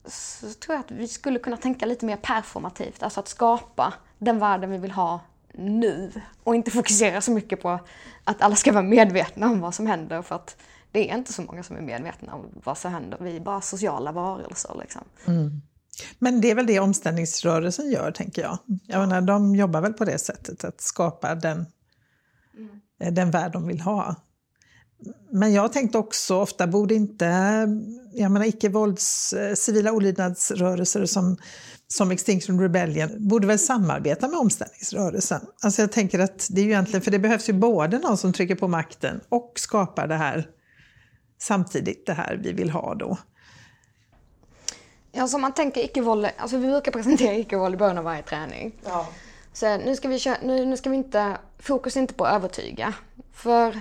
[0.05, 4.39] så tror jag att vi skulle kunna tänka lite mer performativt, alltså att skapa den
[4.39, 5.21] världen vi vill ha
[5.53, 6.13] nu
[6.45, 7.81] och inte fokusera så mycket på
[8.25, 10.57] att alla ska vara medvetna om vad som händer för att
[10.93, 13.19] det är inte så många som är medvetna om vad som händer.
[13.21, 14.77] Vi är bara sociala varelser.
[14.81, 15.03] Liksom.
[15.27, 15.63] Mm.
[16.19, 18.59] Men det är väl det omställningsrörelsen gör, tänker jag.
[18.87, 21.67] jag menar, de jobbar väl på det sättet, att skapa den,
[22.57, 23.15] mm.
[23.15, 24.17] den värld de vill ha.
[25.31, 27.27] Men jag tänkte också ofta, borde inte
[28.13, 31.37] jag menar icke-vålds, eh, civila olydnadsrörelser som,
[31.89, 35.41] som Extinction Rebellion borde väl samarbeta med omställningsrörelsen?
[35.63, 38.33] Alltså jag tänker att det är ju egentligen, för det behövs ju både någon som
[38.33, 40.49] trycker på makten och skapar det här
[41.41, 43.19] samtidigt, det här vi vill ha då.
[45.13, 48.75] Ja, så man tänker icke-våld, alltså vi brukar presentera icke-våld i början av varje träning.
[48.85, 49.09] Ja.
[49.53, 52.95] Så nu ska vi köra, nu, nu ska vi inte, fokus inte på att övertyga.
[53.33, 53.81] För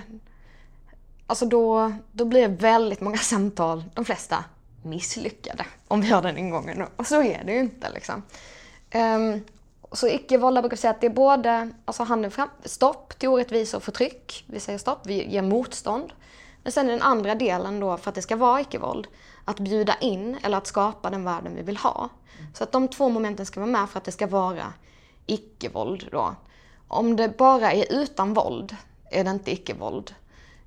[1.32, 4.44] alltså då, då blir väldigt många samtal, de flesta
[4.82, 6.84] misslyckade, om vi har den ingången.
[6.96, 8.22] Och så är det ju inte liksom.
[8.94, 9.44] Um,
[9.92, 13.82] så icke-våld brukar säga att det är både alltså handen fram, stopp till orättvisa och
[13.82, 14.44] förtryck.
[14.46, 16.12] Vi säger stopp, vi ger motstånd.
[16.62, 19.06] Men sen är den andra delen då, för att det ska vara icke-våld,
[19.44, 22.08] att bjuda in eller att skapa den världen vi vill ha.
[22.54, 24.72] Så att de två momenten ska vara med för att det ska vara
[25.26, 26.34] icke-våld då.
[26.88, 28.76] Om det bara är utan våld
[29.10, 30.14] är det inte icke-våld.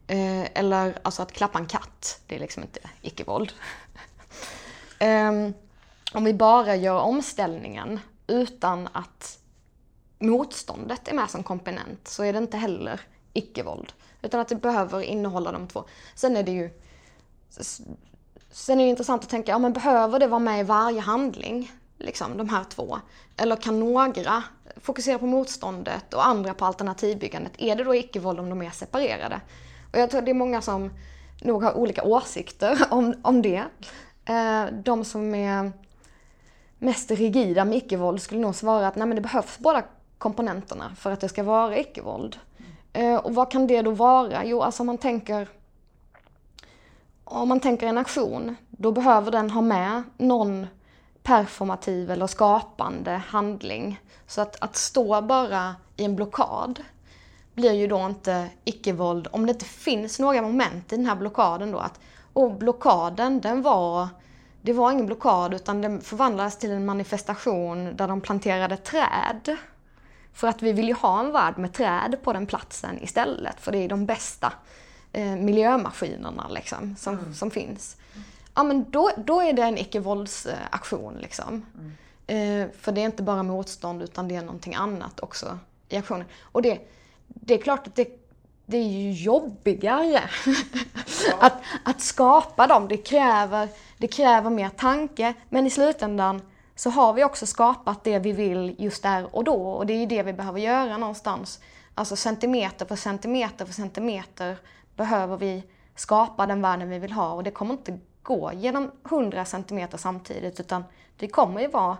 [0.07, 3.53] Eh, eller alltså att klappa en katt, det är liksom inte icke-våld.
[4.99, 5.31] eh,
[6.13, 9.39] om vi bara gör omställningen utan att
[10.19, 13.01] motståndet är med som komponent så är det inte heller
[13.33, 13.93] icke-våld.
[14.21, 15.83] Utan att det behöver innehålla de två.
[16.15, 16.69] Sen är det ju
[18.51, 21.71] Sen är det intressant att tänka, ja men behöver det vara med i varje handling?
[21.97, 22.99] Liksom, de här två.
[23.37, 24.43] Eller kan några
[24.81, 27.51] fokusera på motståndet och andra på alternativbyggandet?
[27.57, 29.41] Är det då icke-våld om de är separerade?
[29.95, 30.91] Och jag tror det är många som
[31.41, 33.63] nog har olika åsikter om, om det.
[34.25, 35.71] Eh, de som är
[36.79, 39.83] mest rigida med icke-våld skulle nog svara att nej men det behövs båda
[40.17, 42.37] komponenterna för att det ska vara icke-våld.
[42.93, 44.45] Eh, och vad kan det då vara?
[44.45, 45.47] Jo, alltså om man tänker
[47.23, 50.67] om man tänker en aktion, då behöver den ha med någon
[51.23, 53.99] performativ eller skapande handling.
[54.27, 56.83] Så att, att stå bara i en blockad
[57.55, 61.71] blir ju då inte icke-våld om det inte finns några moment i den här blockaden
[61.71, 61.79] då.
[61.79, 61.99] Att,
[62.33, 64.07] och blockaden, den var,
[64.61, 69.57] det var ingen blockad utan den förvandlades till en manifestation där de planterade träd.
[70.33, 73.71] För att vi vill ju ha en värld med träd på den platsen istället, för
[73.71, 74.53] det är de bästa
[75.11, 77.33] eh, miljömaskinerna liksom, som, mm.
[77.33, 77.97] som finns.
[78.55, 81.65] Ja men då, då är det en icke-våldsaktion liksom.
[81.77, 81.91] Mm.
[82.27, 86.25] Eh, för det är inte bara motstånd utan det är någonting annat också i aktionen.
[86.41, 86.79] Och det,
[87.27, 88.07] det är klart att det,
[88.65, 90.21] det är ju jobbigare ja.
[91.39, 92.87] att, att skapa dem.
[92.87, 96.41] Det kräver, det kräver mer tanke men i slutändan
[96.75, 99.97] så har vi också skapat det vi vill just där och då och det är
[99.97, 101.59] ju det vi behöver göra någonstans.
[101.95, 104.57] Alltså centimeter för centimeter för centimeter
[104.95, 105.63] behöver vi
[105.95, 110.59] skapa den världen vi vill ha och det kommer inte gå genom 100 centimeter samtidigt
[110.59, 110.83] utan
[111.17, 111.97] det kommer ju vara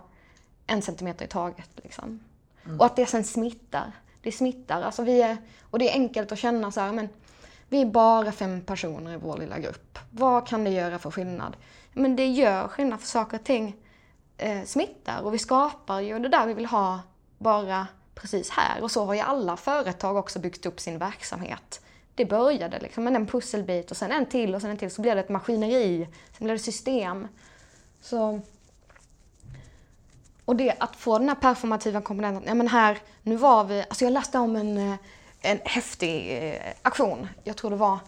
[0.66, 1.70] en centimeter i taget.
[1.74, 2.20] Liksom.
[2.64, 2.80] Mm.
[2.80, 3.92] Och att det sen smittar.
[4.26, 4.82] Det smittar.
[4.82, 5.36] Alltså vi är,
[5.70, 7.08] och det är enkelt att känna så här, men
[7.68, 9.98] vi är bara fem personer i vår lilla grupp.
[10.10, 11.56] Vad kan det göra för skillnad?
[11.92, 13.76] Men det gör skillnad för saker och ting
[14.38, 17.00] eh, smittar och vi skapar ju det där vi vill ha
[17.38, 18.82] bara precis här.
[18.82, 21.80] Och så har ju alla företag också byggt upp sin verksamhet
[22.16, 25.02] det började liksom med en pusselbit och sen en till och sen en till så
[25.02, 26.08] blev det ett maskineri,
[26.38, 27.28] sen blev det system.
[28.00, 28.40] Så,
[30.46, 34.04] och det att få den här performativa komponenten, ja men här, nu var vi, alltså
[34.04, 34.94] jag läste om en, eh,
[35.40, 37.98] en häftig eh, aktion, jag tror det var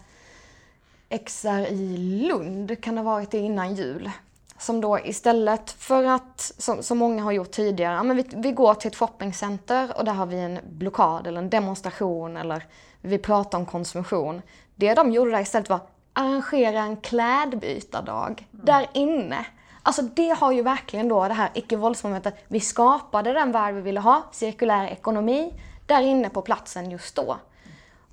[1.25, 4.11] XR i Lund, kan det ha varit det innan jul.
[4.57, 8.51] Som då istället för att, som, som många har gjort tidigare, ja, men vi, vi
[8.51, 12.63] går till ett shoppingcenter och där har vi en blockad eller en demonstration eller
[13.01, 14.41] vi pratar om konsumtion.
[14.75, 15.79] Det de gjorde där istället var
[16.13, 18.65] arrangera en klädbytardag mm.
[18.65, 19.45] där inne.
[19.89, 22.35] Alltså det har ju verkligen då det här icke-våldsmomentet.
[22.47, 25.53] Vi skapade den värld vi ville ha, cirkulär ekonomi,
[25.85, 27.37] där inne på platsen just då.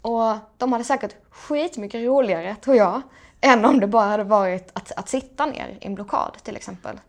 [0.03, 3.03] Och de hade säkert skitmycket roligare, tror jag,
[3.41, 7.01] än om det bara hade varit att, att sitta ner i en blockad till exempel.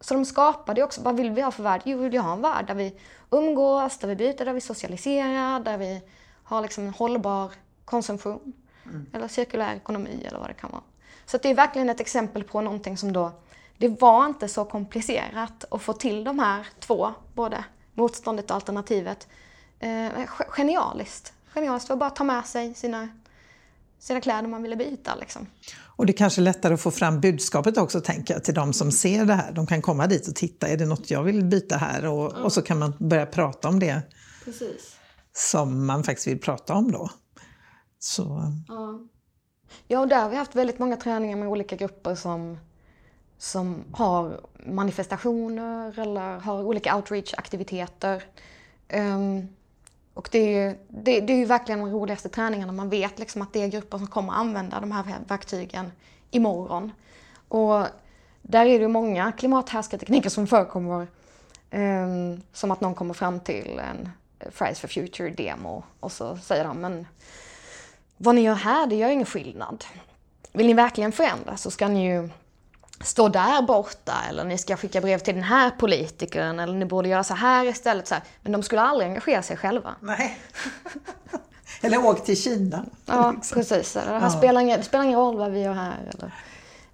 [0.00, 1.82] Så de skapade ju också, vad vill vi ha för värld?
[1.84, 2.94] Jo, vi vill ha en värld där vi
[3.30, 6.02] umgås, där vi byter, där vi socialiserar, där vi
[6.44, 7.50] har liksom en hållbar
[7.84, 8.52] konsumtion.
[8.84, 9.06] Mm.
[9.12, 10.82] Eller cirkulär ekonomi eller vad det kan vara.
[11.26, 13.32] Så det är verkligen ett exempel på någonting som då,
[13.88, 19.28] det var inte så komplicerat att få till de här två, både motståndet och alternativet.
[19.78, 20.08] Eh,
[20.48, 21.32] genialiskt.
[21.54, 23.08] Genialiskt att bara ta med sig sina,
[23.98, 25.14] sina kläder man ville byta.
[25.14, 25.46] Liksom.
[25.96, 28.72] Och det är kanske är lättare att få fram budskapet också, tänker jag, till de
[28.72, 29.52] som ser det här.
[29.52, 32.06] De kan komma dit och titta, är det något jag vill byta här?
[32.06, 34.02] Och, och så kan man börja prata om det
[34.44, 34.96] Precis.
[35.32, 37.10] som man faktiskt vill prata om då.
[37.98, 39.00] Så, Ja.
[39.88, 42.58] ja, och där har vi haft väldigt många träningar med olika grupper som,
[43.44, 48.22] som har manifestationer eller har olika outreach-aktiviteter.
[48.92, 49.48] Um,
[50.14, 52.72] och det är, ju, det, det är ju verkligen de roligaste träningarna.
[52.72, 55.92] Man vet liksom att det är grupper som kommer använda de här verktygen
[56.30, 56.92] imorgon.
[57.48, 57.86] Och
[58.42, 61.06] där är det ju många klimathärskartekniker som förekommer.
[61.70, 64.08] Um, som att någon kommer fram till en
[64.50, 67.06] Fridays for Future-demo och så säger de men
[68.16, 69.84] vad ni gör här, det gör ingen skillnad.
[70.52, 72.28] Vill ni verkligen förändra så ska ni ju
[73.00, 77.08] stå där borta eller ni ska skicka brev till den här politikern eller ni borde
[77.08, 78.06] göra så här istället.
[78.08, 78.24] Så här.
[78.42, 79.94] Men de skulle aldrig engagera sig själva.
[80.00, 80.38] nej.
[81.80, 82.84] Eller åk till Kina.
[83.06, 83.54] Ja, liksom.
[83.58, 83.92] precis.
[83.92, 84.30] Det, här Ja.
[84.30, 85.94] spelar ingen, det spelar ingen roll vad vi gör här.
[86.14, 86.30] Eller,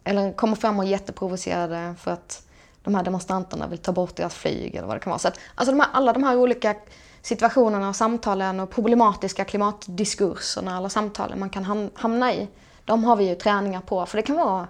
[0.05, 2.47] eller kommer fram och är jätteprovocerade för att
[2.83, 5.19] de här demonstranterna vill ta bort deras flyg eller vad det kan vara.
[5.19, 6.75] Så att, alltså de här, alla de här olika
[7.23, 12.49] situationerna och samtalen och problematiska klimatdiskurserna eller samtalen man kan ham- hamna i.
[12.85, 14.07] De har vi ju träningar på.
[14.07, 14.67] För det kan vara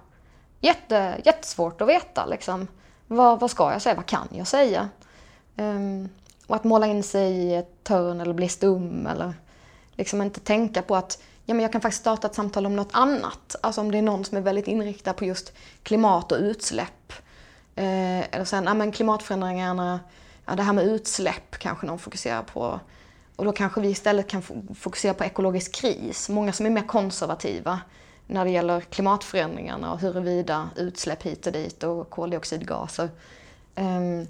[0.60, 2.66] jätte, jättesvårt att veta liksom.
[3.06, 3.94] Vad, vad ska jag säga?
[3.94, 4.88] Vad kan jag säga?
[5.56, 6.08] Um,
[6.46, 9.34] och att måla in sig i ett hörn eller bli stum eller
[9.92, 12.90] liksom inte tänka på att ja, men jag kan faktiskt starta ett samtal om något
[12.92, 13.56] annat.
[13.60, 17.12] Alltså om det är någon som är väldigt inriktad på just klimat och utsläpp.
[17.74, 20.00] Eh, eller sen, ja men klimatförändringarna,
[20.46, 22.80] ja det här med utsläpp kanske någon fokuserar på.
[23.36, 24.42] Och då kanske vi istället kan
[24.74, 26.28] fokusera på ekologisk kris.
[26.28, 27.80] Många som är mer konservativa
[28.30, 33.08] när det gäller klimatförändringarna och huruvida utsläpp hit och dit och koldioxidgaser.
[33.74, 34.26] Ehm,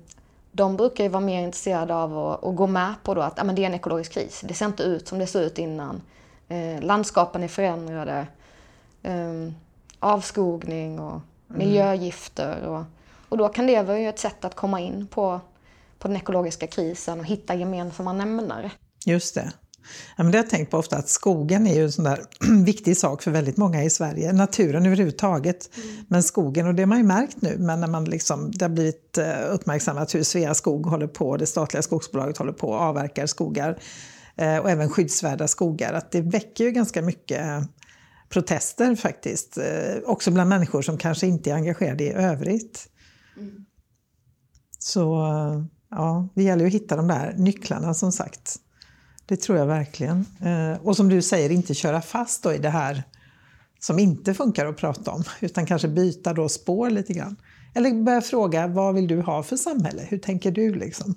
[0.53, 3.45] de brukar ju vara mer intresserade av att, att gå med på då att ja,
[3.45, 4.41] men det är en ekologisk kris.
[4.45, 6.03] Det ser inte ut som det såg ut innan.
[6.49, 8.27] Eh, landskapen är förändrade.
[9.03, 9.53] Eh,
[9.99, 12.67] avskogning och miljögifter.
[12.67, 12.85] Och,
[13.29, 15.41] och då kan det vara ett sätt att komma in på,
[15.99, 18.71] på den ekologiska krisen och hitta gemensamma nämnare.
[19.07, 19.53] Just det.
[20.17, 22.21] Ja, men det har jag tänkt på ofta att skogen är ju en sån där
[22.65, 24.33] viktig sak för väldigt många i Sverige.
[24.33, 25.71] Naturen överhuvudtaget.
[26.09, 28.71] Men skogen, och det har man ju märkt nu, men när man liksom, det har
[28.71, 33.79] blivit eh, uppmärksammat hur Sveaskog håller på, det statliga skogsbolaget håller på och avverkar skogar
[34.37, 37.63] eh, och även skyddsvärda skogar, att det väcker ju ganska mycket eh,
[38.29, 39.59] protester faktiskt.
[40.05, 42.91] Också bland människor som kanske inte är engagerade i övrigt.
[44.83, 48.57] Så eh, ja, det gäller ju att hitta de där nycklarna som sagt.
[49.31, 50.27] Det tror jag verkligen.
[50.41, 53.03] Eh, och som du säger, inte köra fast då i det här
[53.81, 57.37] som inte funkar att prata om, utan kanske byta då spår lite grann.
[57.75, 60.03] Eller börja fråga, vad vill du ha för samhälle?
[60.09, 61.15] Hur tänker du liksom?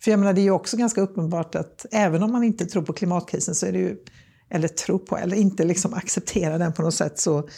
[0.00, 2.82] För jag menar, det är ju också ganska uppenbart att även om man inte tror
[2.82, 3.96] på klimatkrisen så är det ju,
[4.48, 7.48] eller tror på, eller inte liksom accepterar den på något sätt så,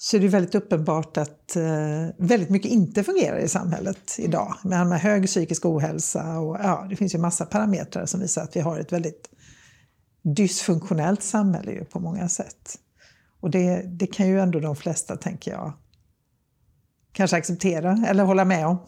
[0.00, 4.56] så är det väldigt uppenbart att eh, väldigt mycket inte fungerar i samhället idag.
[4.64, 8.56] Med, med hög psykisk ohälsa och ja, det finns ju massa parametrar som visar att
[8.56, 9.30] vi har ett väldigt
[10.36, 12.78] dysfunktionellt samhälle ju på många sätt.
[13.40, 15.72] Och det, det kan ju ändå de flesta, tänker jag,
[17.12, 18.78] kanske acceptera eller hålla med om.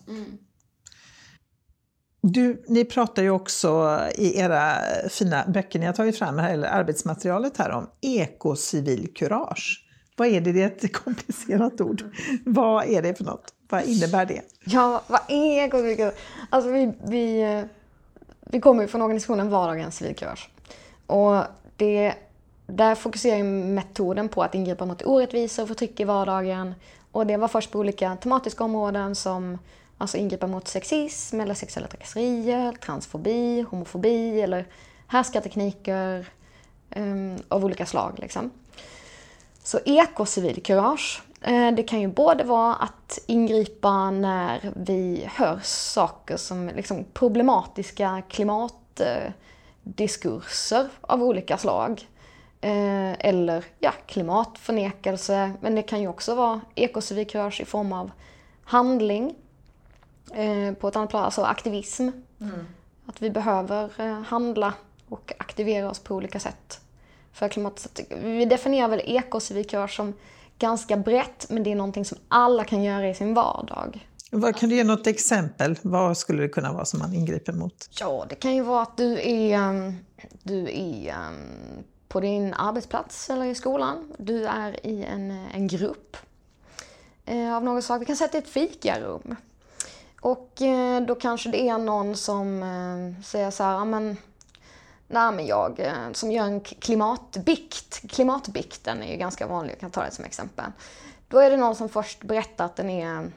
[2.22, 4.74] Du, ni pratar ju också i era
[5.08, 9.79] fina böcker ni har tagit fram här, eller arbetsmaterialet här om ekocivilkurage.
[10.20, 10.52] Vad är det?
[10.52, 12.02] Det är ett komplicerat ord.
[12.44, 13.54] Vad är det för något?
[13.68, 14.42] Vad innebär det?
[14.64, 16.14] Ja, vad är ekocivilkurage?
[16.50, 17.64] Alltså vi, vi,
[18.40, 20.50] vi kommer ju från organisationen Vardagens civilkurage.
[21.06, 21.42] Och
[21.76, 22.14] det,
[22.66, 26.74] där fokuserar metoden på att ingripa mot orättvisor och förtryck i vardagen.
[27.12, 29.58] Och det var först på olika tematiska områden som
[29.98, 34.66] alltså ingripa mot sexism eller sexuella trakasserier, transfobi, homofobi eller
[35.06, 36.26] härskartekniker
[36.96, 38.18] um, av olika slag.
[38.18, 38.50] Liksom.
[39.62, 46.68] Så ekocivilkurage, eh, det kan ju både vara att ingripa när vi hör saker som
[46.68, 52.08] liksom problematiska klimatdiskurser av olika slag.
[52.60, 55.52] Eh, Eller ja, klimatförnekelse.
[55.60, 58.10] Men det kan ju också vara ekocivilkurage i form av
[58.64, 59.34] handling
[60.32, 62.08] eh, på ett annat plan, alltså aktivism.
[63.06, 64.74] Att vi behöver eh, handla
[65.08, 66.80] och aktivera oss på olika sätt
[67.40, 68.00] för klimatet.
[68.10, 70.14] Vi definierar väl ekocivilkurage som
[70.58, 74.06] ganska brett, men det är någonting som alla kan göra i sin vardag.
[74.30, 75.78] Vad, kan du ge något exempel?
[75.82, 77.88] Vad skulle det kunna vara som man ingriper mot?
[78.00, 79.96] Ja, det kan ju vara att du är, um,
[80.42, 84.12] du är um, på din arbetsplats eller i skolan.
[84.18, 86.16] Du är i en, en grupp
[87.24, 87.98] eh, av något slag.
[87.98, 89.36] Vi kan säga att det är ett fikarum.
[90.20, 94.16] Och eh, då kanske det är någon som eh, säger så här, "Ja, men
[95.12, 99.90] Nej, men jag eh, som gör en klimatbikt, klimatbikten är ju ganska vanlig, jag kan
[99.90, 100.64] ta det som exempel.
[101.28, 103.30] Då är det någon som först berättar att den är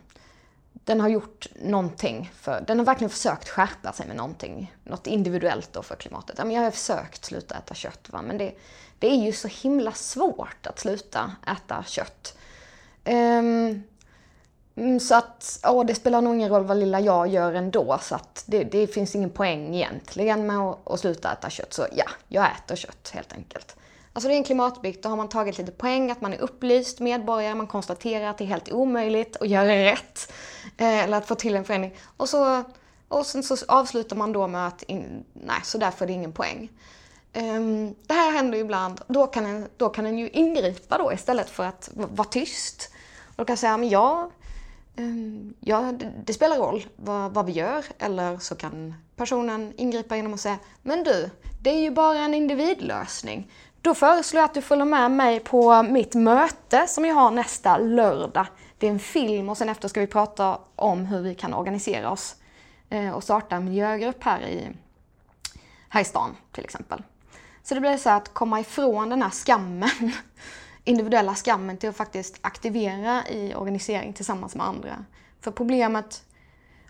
[0.85, 5.73] den har gjort någonting för, den har verkligen försökt skärpa sig med någonting, något individuellt
[5.73, 6.35] då för klimatet.
[6.37, 8.21] Ja, men jag har försökt sluta äta kött, va?
[8.21, 8.55] men det,
[8.99, 12.37] det är ju så himla svårt att sluta äta kött.
[13.05, 13.83] Um,
[14.75, 18.15] Mm, så att, åh, det spelar nog ingen roll vad lilla jag gör ändå, så
[18.15, 21.73] att det, det finns ingen poäng egentligen med att, att sluta äta kött.
[21.73, 23.75] Så ja, jag äter kött helt enkelt.
[24.13, 25.03] Alltså det är en klimatbygd.
[25.03, 28.43] då har man tagit lite poäng, att man är upplyst medborgare, man konstaterar att det
[28.43, 30.33] är helt omöjligt att göra rätt,
[30.77, 31.95] eh, eller att få till en förändring.
[32.17, 32.63] Och, så,
[33.07, 36.33] och sen så avslutar man då med att, in, nej, så därför är det ingen
[36.33, 36.69] poäng.
[37.35, 41.13] Um, det här händer ju ibland, då kan, en, då kan en ju ingripa då
[41.13, 42.89] istället för att vara tyst.
[43.27, 44.29] Och då kan jag säga, men ja,
[44.95, 45.93] Ehm, ja
[46.25, 47.85] det, spelar roll vad, vad vi gör.
[47.99, 51.29] Eller så kan personen ingripa genom att säga, men du,
[51.61, 53.51] det är ju bara en individlösning.
[53.81, 57.77] Då föreslår jag att du följer med mig på mitt möte som jag har nästa
[57.77, 58.47] lördag.
[58.77, 62.11] Det är en film och sen efter ska vi prata om hur vi kan organisera
[62.11, 62.35] oss
[62.89, 64.69] eh, och starta en miljögrupp här i,
[65.89, 67.03] här i stan till exempel.
[67.63, 69.89] Så det blir så att komma ifrån den här skammen,
[70.83, 75.05] individuella skammen till att faktiskt aktivera i organisering tillsammans med andra.
[75.41, 76.23] För problemet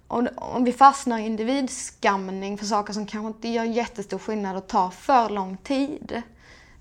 [0.08, 4.90] om, vi fastnar i individskamning för saker som kanske inte gör jättestor skillnad och tar
[4.90, 6.22] för lång tid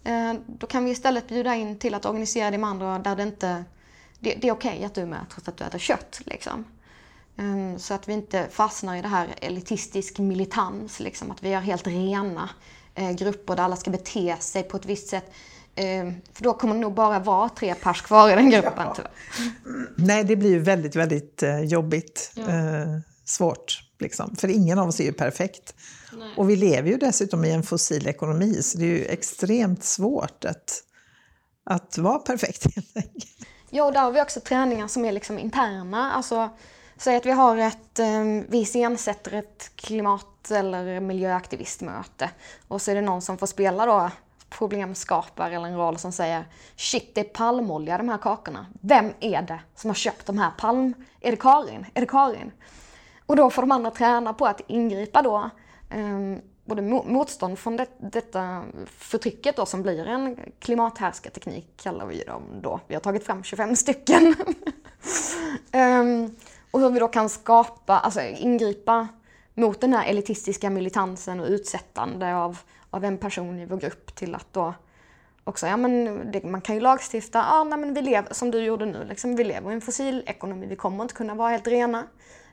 [0.04, 3.22] eh, då kan vi istället bjuda in till att organisera det med andra där det
[3.22, 3.64] inte...
[4.20, 6.20] Det, det är okej okay att du är med trots att du äter kött.
[6.24, 6.64] Liksom.
[7.36, 11.60] Ehm, så att vi inte fastnar i det här elitistisk militans, liksom, att vi är
[11.60, 12.48] helt rena
[12.94, 15.32] eh, grupper där alla ska bete sig på ett visst sätt.
[16.32, 18.72] För då kommer det nog bara vara tre pers kvar i den gruppen.
[18.76, 18.94] Ja.
[19.96, 22.32] Nej, det blir ju väldigt, väldigt jobbigt.
[22.34, 22.44] Ja.
[23.24, 24.36] Svårt, liksom.
[24.36, 25.74] för ingen av oss är ju perfekt.
[26.12, 26.34] Nej.
[26.36, 30.44] Och vi lever ju dessutom i en fossil ekonomi så det är ju extremt svårt
[30.44, 30.82] att,
[31.64, 33.46] att vara perfekt helt enkelt.
[33.70, 36.12] Ja, och där har vi också träningar som är liksom interna.
[36.12, 36.50] Alltså,
[36.96, 37.98] säg att vi har ett,
[38.48, 42.30] vi iscensätter ett klimat eller miljöaktivistmöte
[42.68, 44.10] och så är det någon som får spela då
[44.58, 46.44] problemskapare eller en roll som säger
[46.76, 48.66] Shit, det är palmolja de här kakorna.
[48.80, 50.94] Vem är det som har köpt de här palm...
[51.20, 51.86] Är det Karin?
[51.94, 52.52] Är det Karin?
[53.26, 55.50] Och då får de andra träna på att ingripa då
[55.90, 62.42] eh, både motstånd från det, detta förtrycket då som blir en klimathärskarteknik kallar vi dem
[62.62, 62.80] då.
[62.86, 64.34] Vi har tagit fram 25 stycken.
[65.72, 66.36] um,
[66.70, 69.08] och hur vi då kan skapa, alltså ingripa
[69.54, 72.58] mot den här elitistiska militansen och utsättande av,
[72.92, 74.74] av en person i vår grupp till att då
[75.44, 78.50] också, ja men det, man kan ju lagstifta, ja ah, nej, men vi lever, som
[78.50, 81.66] du gjorde nu, liksom, vi lever i en fossilekonomi, vi kommer inte kunna vara helt
[81.66, 82.06] rena.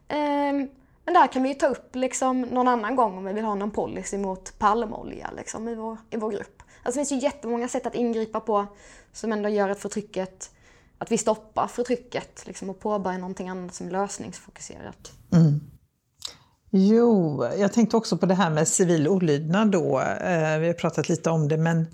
[0.07, 0.69] Ehm,
[1.05, 3.55] men där kan vi ju ta upp liksom någon annan gång om vi vill ha
[3.55, 6.63] någon policy mot palmolja liksom, i, vår, i vår grupp.
[6.83, 8.67] Alltså det finns ju jättemånga sätt att ingripa på
[9.13, 10.51] som ändå gör att förtrycket,
[10.97, 15.11] att vi stoppar förtrycket liksom, och påbörjar någonting annat som är lösningsfokuserat.
[15.31, 15.61] Mm.
[16.71, 19.99] Jo, jag tänkte också på det här med civil olydnad då.
[19.99, 21.85] Eh, vi har pratat lite om det, men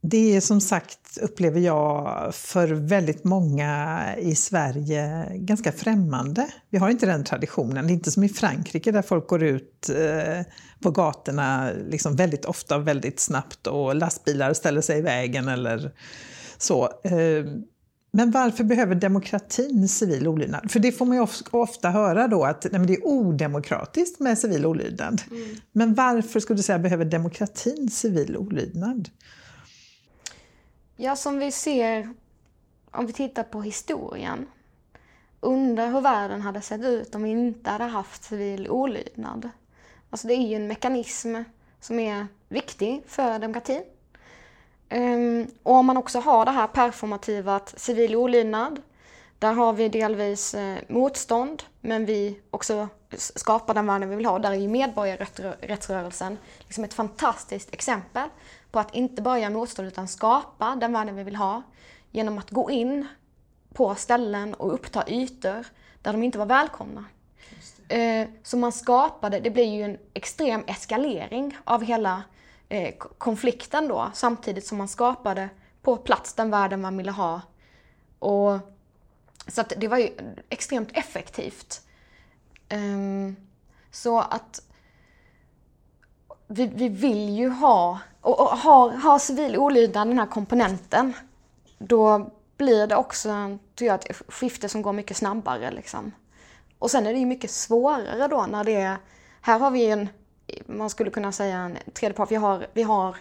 [0.00, 6.48] det är som sagt, upplever jag, för väldigt många i Sverige ganska främmande.
[6.70, 7.86] Vi har inte den traditionen.
[7.86, 10.42] Det är inte som i Frankrike där folk går ut eh,
[10.82, 15.92] på gatorna liksom väldigt ofta och väldigt snabbt och lastbilar ställer sig i vägen eller
[16.58, 16.84] så.
[17.04, 17.44] Eh,
[18.16, 20.70] men varför behöver demokratin civil olydnad?
[20.70, 24.66] För det får man ju ofta höra då att nej, det är odemokratiskt med civil
[24.66, 25.22] olydnad.
[25.30, 25.56] Mm.
[25.72, 29.10] Men varför skulle du säga behöver demokratin civil olydnad?
[30.96, 32.14] Ja, som vi ser
[32.90, 34.46] om vi tittar på historien.
[35.40, 39.50] Undrar hur världen hade sett ut om vi inte hade haft civil olydnad.
[40.10, 41.36] Alltså det är ju en mekanism
[41.80, 43.82] som är viktig för demokratin.
[44.90, 48.82] Um, och om man också har det här performativa att civil olydnad,
[49.38, 54.38] där har vi delvis eh, motstånd, men vi också skapar den världen vi vill ha.
[54.38, 58.28] Där är ju medborgarrättsrörelsen liksom ett fantastiskt exempel
[58.70, 61.62] på att inte bara göra motstånd utan skapa den världen vi vill ha
[62.10, 63.06] genom att gå in
[63.74, 65.66] på ställen och uppta ytor
[66.02, 67.04] där de inte var välkomna.
[67.88, 72.22] Eh, så man skapade, det blir ju en extrem eskalering av hela
[72.68, 75.48] eh, konflikten då samtidigt som man skapade
[75.82, 77.40] på plats den världen man ville ha.
[78.18, 78.58] Och,
[79.46, 80.10] så att det var ju
[80.48, 81.80] extremt effektivt.
[82.72, 83.36] Um,
[83.90, 84.62] så att
[86.46, 91.12] vi, vi vill ju ha, och, och har, har civil olydnad den här komponenten,
[91.78, 95.70] då blir det också tror jag, ett skifte som går mycket snabbare.
[95.70, 96.12] Liksom.
[96.78, 98.96] Och sen är det ju mycket svårare då när det är,
[99.40, 100.08] här har vi en
[100.66, 102.30] man skulle kunna säga en tredje part.
[102.30, 103.16] Vi har, vi har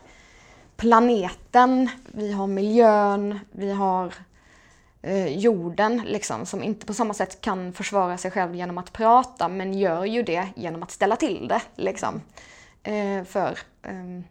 [0.77, 4.13] planeten, vi har miljön, vi har
[5.01, 9.47] eh, jorden liksom, som inte på samma sätt kan försvara sig själv genom att prata
[9.47, 11.61] men gör ju det genom att ställa till det.
[11.75, 12.21] Liksom.
[12.83, 14.23] Eh, för, ehm,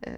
[0.00, 0.12] eh,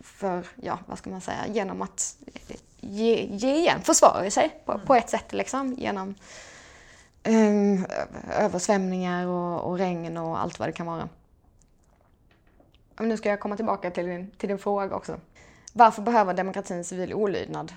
[0.00, 2.16] för, ja vad ska man säga, genom att
[2.48, 5.74] eh, ge, ge igen, försvara sig på, på ett sätt liksom.
[5.74, 6.14] Genom
[7.22, 7.86] ehm,
[8.36, 11.08] översvämningar och, och regn och allt vad det kan vara.
[13.00, 15.20] Men nu ska jag komma tillbaka till din, till din fråga också.
[15.72, 17.72] Varför behöver demokratin civil olydnad?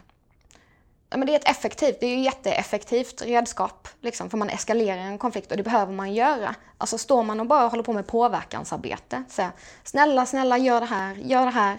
[1.10, 5.02] Ja, men det är ett effektivt, det är ju jätteeffektivt redskap liksom, för man eskalerar
[5.02, 6.56] en konflikt och det behöver man göra.
[6.78, 9.48] Alltså står man och bara håller på med påverkansarbete, så
[9.84, 11.78] snälla, snälla gör det här, gör det här,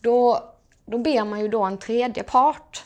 [0.00, 0.50] då,
[0.86, 2.84] då ber man ju då en tredje part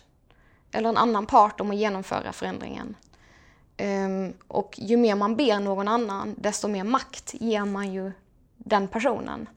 [0.72, 2.96] eller en annan part om att genomföra förändringen.
[3.78, 8.12] Um, och ju mer man ber någon annan, desto mer makt ger man ju
[8.56, 9.48] den personen.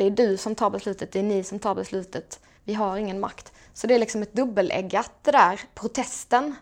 [0.00, 2.40] Det är du som tar beslutet, det är ni som tar beslutet.
[2.64, 3.52] Vi har ingen makt.
[3.74, 5.60] Så det är liksom ett dubbeläggat det där.
[5.74, 6.54] Protesten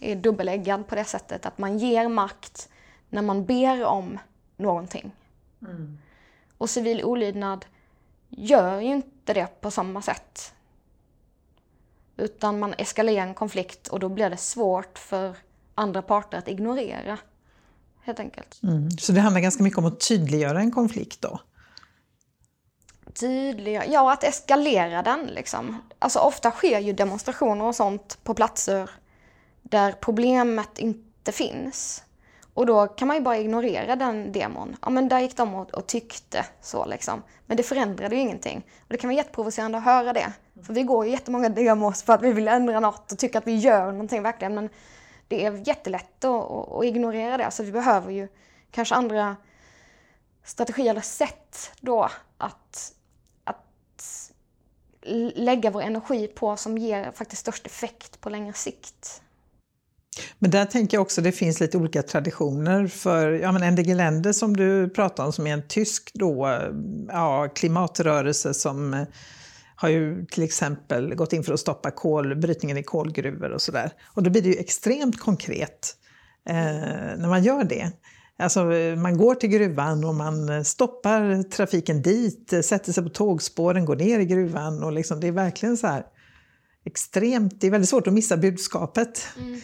[0.00, 2.68] är dubbeläggad på det sättet att man ger makt
[3.08, 4.18] när man ber om
[4.56, 5.12] någonting.
[5.62, 5.98] Mm.
[6.58, 7.66] Och civil olydnad
[8.28, 10.54] gör ju inte det på samma sätt.
[12.16, 15.36] Utan man eskalerar en konflikt och då blir det svårt för
[15.74, 17.18] andra parter att ignorera.
[18.02, 18.62] Helt enkelt.
[18.62, 18.90] Mm.
[18.90, 21.40] Så det handlar ganska mycket om att tydliggöra en konflikt då?
[23.20, 25.82] Tydliggöra, ja att eskalera den liksom.
[25.98, 28.90] Alltså ofta sker ju demonstrationer och sånt på platser
[29.62, 32.04] där problemet inte finns.
[32.54, 34.76] Och då kan man ju bara ignorera den demon.
[34.82, 37.22] Ja men där gick de och, och tyckte så liksom.
[37.46, 38.66] Men det förändrade ju ingenting.
[38.80, 40.32] Och det kan vara jätteprovocerande att höra det.
[40.62, 43.46] För vi går ju jättemånga demos för att vi vill ändra något och tycker att
[43.46, 44.54] vi gör någonting verkligen.
[44.54, 44.68] Men
[45.28, 47.50] det är jättelätt att, att, ignorera det.
[47.50, 48.28] Så vi behöver ju
[48.70, 49.36] kanske andra
[50.44, 52.08] strategier eller sätt då
[52.38, 52.92] att
[55.34, 59.22] lägga vår energi på som ger faktiskt störst effekt på längre sikt.
[60.38, 64.32] Men där tänker jag också det finns lite olika traditioner för ja, men NDG Länder
[64.32, 66.60] som du pratar om som är en tysk då,
[67.08, 69.04] ja, klimatrörelse som eh,
[69.76, 73.90] har ju till exempel gått in för att stoppa kolbrytningen i kolgruvor och sådär.
[74.14, 75.96] Och då blir det ju extremt konkret
[76.48, 76.54] eh,
[77.16, 77.92] när man gör det.
[78.40, 78.64] Alltså
[78.96, 83.84] man går till gruvan och man eh, stoppar trafiken dit, eh, sätter sig på tågspåren,
[83.84, 86.06] går ner i gruvan och liksom, det är verkligen så här
[86.84, 89.26] extremt, det är väldigt svårt att missa budskapet.
[89.36, 89.60] Mm.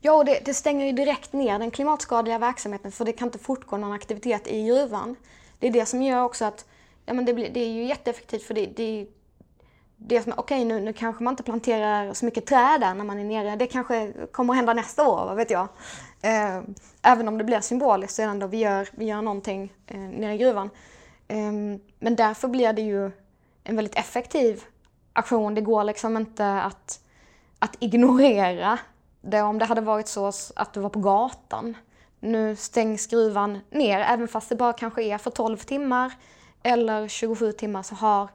[0.00, 3.38] Ja, och det, det, stänger ju direkt ner den klimatskadliga verksamheten för det kan inte
[3.38, 5.16] fortgå någon aktivitet i gruvan.
[5.58, 6.64] Det är det som gör också att
[7.06, 9.06] ja, men det, blir, det är ju jätteeffektivt för det, det,
[9.96, 13.04] det som, okej okay, nu, nu kanske man inte planterar så mycket träd där när
[13.04, 13.56] man är nere.
[13.56, 15.68] Det kanske kommer att hända nästa år, vad vet jag.
[16.22, 16.60] Eh,
[17.02, 20.00] även om det blir symboliskt så är det ändå vi gör, vi gör någonting eh,
[20.00, 20.70] nere i gruvan.
[21.28, 21.52] Eh,
[21.98, 23.10] men därför blir det ju
[23.64, 24.64] en väldigt effektiv
[25.12, 25.54] aktion.
[25.54, 27.00] Det går liksom inte att,
[27.58, 28.78] att ignorera
[29.20, 31.76] det om det hade varit så att du var på gatan.
[32.20, 36.12] Nu stängs gruvan ner, även fast det bara kanske är för 12 timmar
[36.62, 38.28] eller 27 timmar så har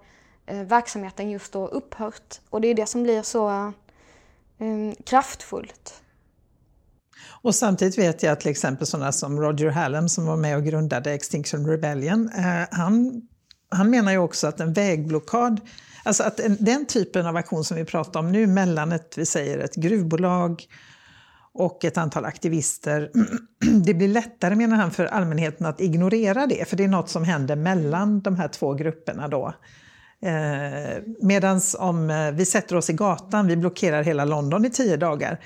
[0.46, 2.40] eh, verksamheten just då upphört.
[2.50, 6.02] Och det är det som blir så eh, kraftfullt.
[7.46, 10.64] Och samtidigt vet jag att till exempel sådana som Roger Hallam som var med och
[10.64, 13.22] grundade Extinction Rebellion, eh, han,
[13.70, 15.62] han menar ju också att en vägblockad,
[16.04, 19.26] alltså att en, den typen av aktion som vi pratar om nu mellan ett, vi
[19.26, 20.64] säger ett gruvbolag
[21.54, 23.12] och ett antal aktivister.
[23.86, 27.24] Det blir lättare, menar han, för allmänheten att ignorera det, för det är något som
[27.24, 29.54] händer mellan de här två grupperna då.
[30.22, 34.98] Eh, Medan om eh, vi sätter oss i gatan, vi blockerar hela London i tio
[34.98, 35.40] dagar,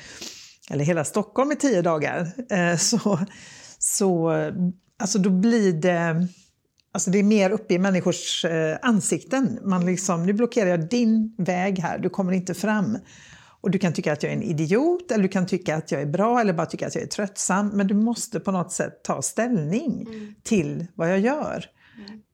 [0.70, 3.20] eller hela Stockholm i tio dagar, eh, så,
[3.80, 4.32] så
[4.99, 6.28] alltså då blir det
[6.91, 9.59] Alltså det är mer uppe i människors eh, ansikten.
[9.63, 12.97] Man liksom, nu blockerar jag din väg här, du kommer inte fram.
[13.61, 16.01] Och du kan tycka att jag är en idiot, eller du kan tycka att jag
[16.01, 17.67] är bra, eller bara tycka att jag är tröttsam.
[17.67, 20.36] Men du måste på något sätt ta ställning mm.
[20.43, 21.65] till vad jag gör.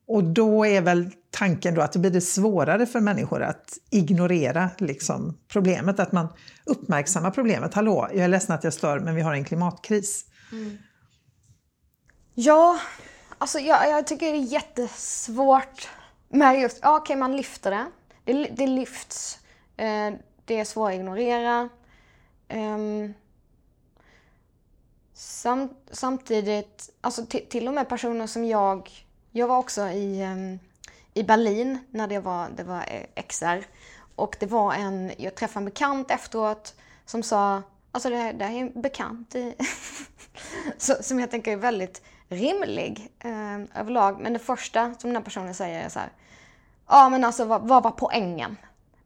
[0.06, 4.70] Och då är väl tanken då att det blir det svårare för människor att ignorera
[4.78, 6.28] liksom, problemet, att man
[6.64, 7.74] uppmärksammar problemet.
[7.74, 10.24] Hallå, jag är ledsen att jag stör, men vi har en klimatkris.
[10.52, 10.78] Mm.
[12.34, 12.78] Ja,
[13.38, 15.88] alltså jag, jag, tycker det är jättesvårt
[16.28, 17.86] med just, ja, okej okay, man lyfter det,
[18.24, 19.38] det, det lyfts,
[19.76, 21.68] eh, det är svårt att ignorera.
[22.48, 23.14] Um,
[25.14, 29.05] samt, samtidigt, alltså till och med personer som jag
[29.36, 30.58] jag var också i, ehm,
[31.14, 33.66] i Berlin när det var, det var eh, XR.
[34.16, 36.74] Och det var en, jag träffade en bekant efteråt
[37.06, 37.62] som sa,
[37.92, 39.54] alltså det, det här är en bekant i,
[40.78, 44.20] som jag tänker är väldigt rimlig eh, överlag.
[44.20, 46.12] Men det första som den här personen säger är så här.
[46.88, 48.56] Ja men alltså vad, vad var poängen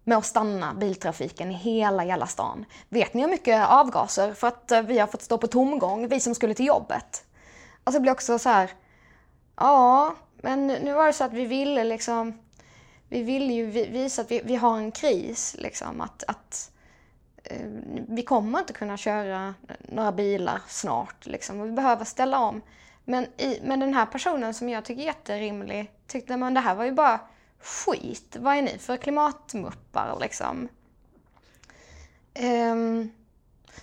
[0.04, 2.64] med att stanna biltrafiken i hela jävla stan?
[2.88, 6.20] Vet ni hur mycket avgaser för att eh, vi har fått stå på tomgång, vi
[6.20, 7.24] som skulle till jobbet?
[7.84, 8.70] Alltså det blir också så här.
[9.60, 12.38] Ja, men nu var det så att vi ville liksom
[13.10, 15.56] vi ville ju visa att vi, vi har en kris.
[15.58, 16.70] Liksom, att, att
[17.44, 17.66] eh,
[18.08, 21.26] vi kommer inte kunna köra några bilar snart.
[21.26, 22.62] Liksom, och vi behöver ställa om.
[23.04, 26.74] Men, i, men den här personen som jag tycker är jätterimlig tyckte att det här
[26.74, 27.20] var ju bara
[27.60, 28.36] skit.
[28.40, 30.68] Vad är ni för klimatmuppar liksom?
[32.72, 33.10] Um,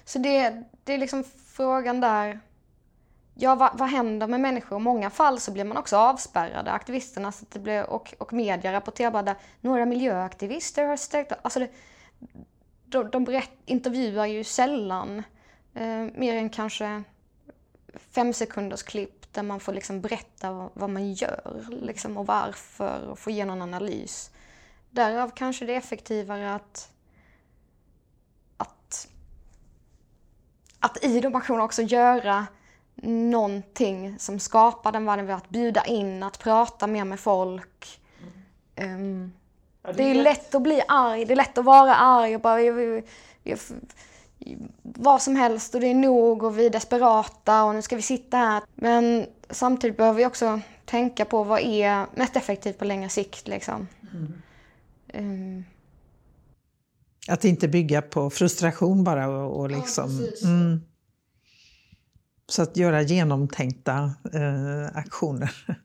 [0.06, 2.40] så det, det är liksom frågan där.
[3.40, 4.78] Ja, vad, vad händer med människor?
[4.78, 6.72] I många fall så blir man också avspärrade.
[6.72, 11.60] Aktivisterna så det blir, och, och media rapporterar bara att några miljöaktivister har stängt Alltså
[11.60, 11.70] det,
[12.86, 15.24] de, de berätt, intervjuar ju sällan
[15.74, 17.04] eh, mer än kanske
[17.96, 23.08] fem sekunders klipp där man får liksom berätta vad, vad man gör liksom, och varför
[23.08, 24.32] och få ge någon analys.
[24.90, 26.92] Därav kanske det är effektivare att,
[30.80, 32.48] att i de aktionerna också göra
[33.04, 38.00] någonting som skapar den världen, att bjuda in, att prata mer med folk.
[38.78, 38.96] Mm.
[38.96, 39.34] Um,
[39.84, 40.24] ja, det, är lätt.
[40.24, 42.60] lätt att bli arg, det är lätt att vara arg och bara
[44.82, 48.02] vad som helst och det är nog och vi är desperata och nu ska vi
[48.02, 48.64] sitta här.
[48.76, 53.88] Men samtidigt behöver vi också tänka på vad är mest effektivt på längre sikt liksom.
[54.14, 54.34] Mm.
[55.14, 55.66] Um.
[57.28, 60.28] Att inte bygga på frustration bara och, och liksom...
[60.42, 60.48] Ja.
[62.50, 65.52] Så att göra genomtänkta eh, aktioner.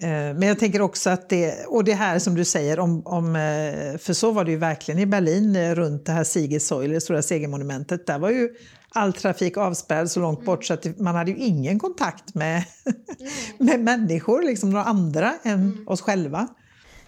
[0.00, 3.36] Eh, men jag tänker också att det, och det här som du säger, om, om,
[3.36, 7.00] eh, för så var det ju verkligen i Berlin eh, runt det här Siegessäule, det
[7.00, 8.06] stora segermonumentet.
[8.06, 8.48] Där var ju
[8.88, 12.64] all trafik avspärrad så långt bort så att man hade ju ingen kontakt med,
[13.58, 15.88] med människor, liksom några andra än mm.
[15.88, 16.48] oss själva.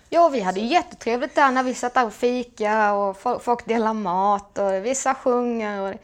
[0.08, 3.94] Ja, vi hade ju jättetrevligt där när vi satt där och fika och folk delade
[3.94, 5.80] mat och vissa sjunger.
[5.80, 5.94] Och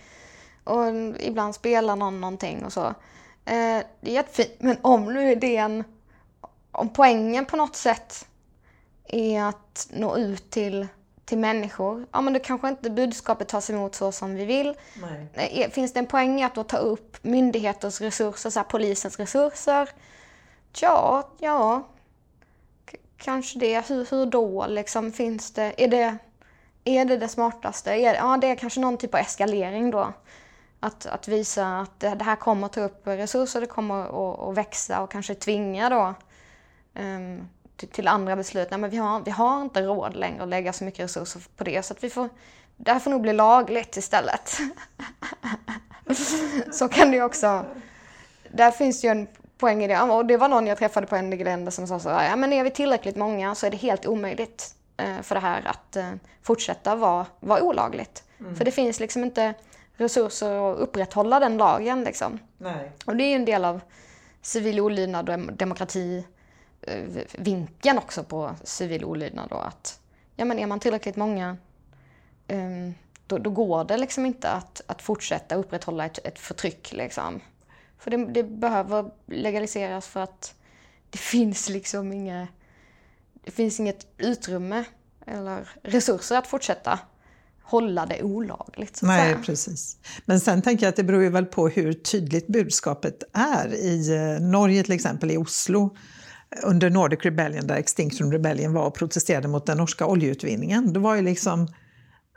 [0.66, 0.86] och
[1.20, 2.86] ibland spelar någon någonting och så.
[3.44, 5.84] Eh, det är jättefint, men om nu idén,
[6.70, 8.28] om poängen på något sätt
[9.08, 10.86] är att nå ut till,
[11.24, 14.74] till människor, ja men då kanske inte budskapet tas emot så som vi vill.
[15.34, 15.62] Nej.
[15.62, 19.18] Eh, finns det en poäng i att då ta upp myndigheters resurser, så här, polisens
[19.18, 19.88] resurser?
[20.80, 21.82] Ja, ja,
[23.16, 23.88] kanske det.
[23.88, 24.66] Hur, hur då?
[24.66, 26.16] Liksom, finns det, är, det,
[26.84, 27.92] är det det smartaste?
[27.92, 30.12] Är, ja, det är kanske någon typ av eskalering då.
[30.80, 34.40] Att, att visa att det, det här kommer att ta upp resurser, det kommer att,
[34.40, 36.14] att växa och kanske tvinga då
[37.02, 38.70] um, till, till, andra beslut.
[38.70, 41.64] Nej, men vi har, vi har inte råd längre att lägga så mycket resurser på
[41.64, 42.28] det så att vi får,
[42.76, 44.58] det här får nog bli lagligt istället.
[46.72, 47.64] så kan det ju också...
[48.50, 50.00] Där finns ju en poäng i det.
[50.00, 52.52] Och det var någon jag träffade på en länder som sa så här, ja men
[52.52, 56.12] är vi tillräckligt många så är det helt omöjligt eh, för det här att eh,
[56.42, 58.24] fortsätta vara, vara olagligt.
[58.40, 58.56] Mm.
[58.56, 59.54] För det finns liksom inte
[59.96, 62.04] resurser att upprätthålla den lagen.
[62.04, 62.38] Liksom.
[62.58, 62.92] Nej.
[63.04, 63.80] Och det är ju en del av
[64.42, 66.26] civil olydnad och demokrati
[66.82, 67.04] eh,
[67.38, 69.48] vinkeln också på civil olydnad.
[69.50, 70.00] Då, att,
[70.36, 71.56] ja, men är man tillräckligt många
[72.48, 72.94] um,
[73.26, 76.92] då, då, går det liksom inte att, att fortsätta upprätthålla ett, ett förtryck.
[76.92, 77.40] Liksom.
[77.98, 80.54] För det, det, behöver legaliseras för att
[81.10, 82.48] det finns liksom inga,
[83.44, 84.84] det finns inget utrymme
[85.26, 86.98] eller resurser att fortsätta
[87.66, 88.96] hålla det olagligt.
[88.96, 89.96] Så Nej, precis.
[90.24, 93.74] Men sen tänker jag att det beror ju väl på hur tydligt budskapet är.
[93.74, 95.96] I eh, Norge till exempel, i Oslo,
[96.62, 100.92] under Nordic Rebellion, där Extinction Rebellion var och protesterade mot den norska oljeutvinningen.
[100.92, 101.68] Det var ju liksom...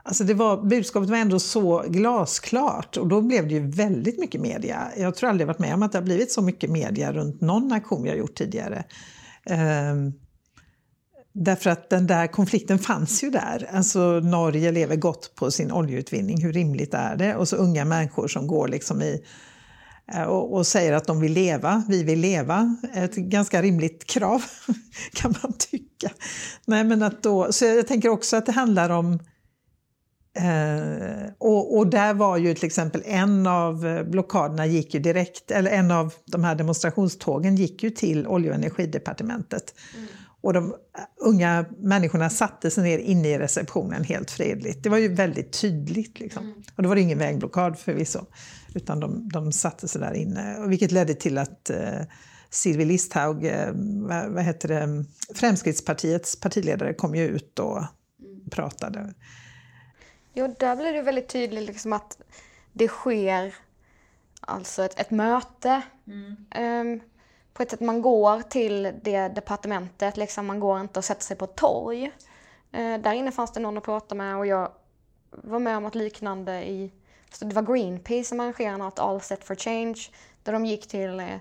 [0.03, 4.41] Alltså det var, budskapet var ändå så glasklart och då blev det ju väldigt mycket
[4.41, 4.91] media.
[4.97, 7.41] Jag tror aldrig jag varit med om att det har blivit så mycket media runt
[7.41, 8.84] någon aktion vi har gjort tidigare.
[9.91, 10.13] Um,
[11.41, 13.69] Därför att den där konflikten fanns ju där.
[13.73, 17.35] Alltså Norge lever gott på sin oljeutvinning, hur rimligt är det?
[17.35, 19.23] Och så unga människor som går liksom i
[20.13, 22.75] eh, och, och, säger att de vill leva, vi vill leva.
[22.93, 24.43] Ett ganska rimligt krav
[25.13, 26.09] kan man tycka.
[26.65, 29.13] Nej, men att då, så jag tänker också att det handlar om
[30.37, 35.51] eh, och, och, där var ju till exempel en av eh, blockaderna gick ju direkt,
[35.51, 39.73] eller en av de här demonstrationstågen gick ju till olje och energidepartementet.
[39.95, 40.07] Mm.
[40.41, 40.75] Och de
[41.17, 44.83] unga människorna satte sig ner inne i receptionen helt fredligt.
[44.83, 46.19] Det var ju väldigt tydligt.
[46.19, 46.43] Liksom.
[46.43, 46.63] Mm.
[46.75, 48.25] Och då var det ingen vägblockad förvisso.
[48.75, 50.67] Utan de, de satte sig där inne.
[50.67, 52.01] Vilket ledde till att eh,
[52.49, 53.71] Silvi Listhaug, eh,
[54.07, 58.49] vad, vad heter det, Fremskrittspartiets partiledare kom ju ut och mm.
[58.51, 59.13] pratade.
[60.33, 62.17] Jo, där blev det väldigt tydligt liksom att
[62.73, 63.55] det sker
[64.41, 65.81] alltså ett, ett möte.
[66.07, 66.91] Mm.
[66.91, 67.01] Um,
[67.60, 71.38] på ett sätt man går till det departementet, liksom man går inte och sätter sig
[71.38, 72.12] på ett torg.
[72.78, 74.72] Uh, där inne fanns det någon att prata med och jag
[75.30, 76.91] var med om något liknande i,
[77.32, 79.99] så det var Greenpeace som arrangerade något All Set for Change,
[80.43, 81.36] där de gick till uh,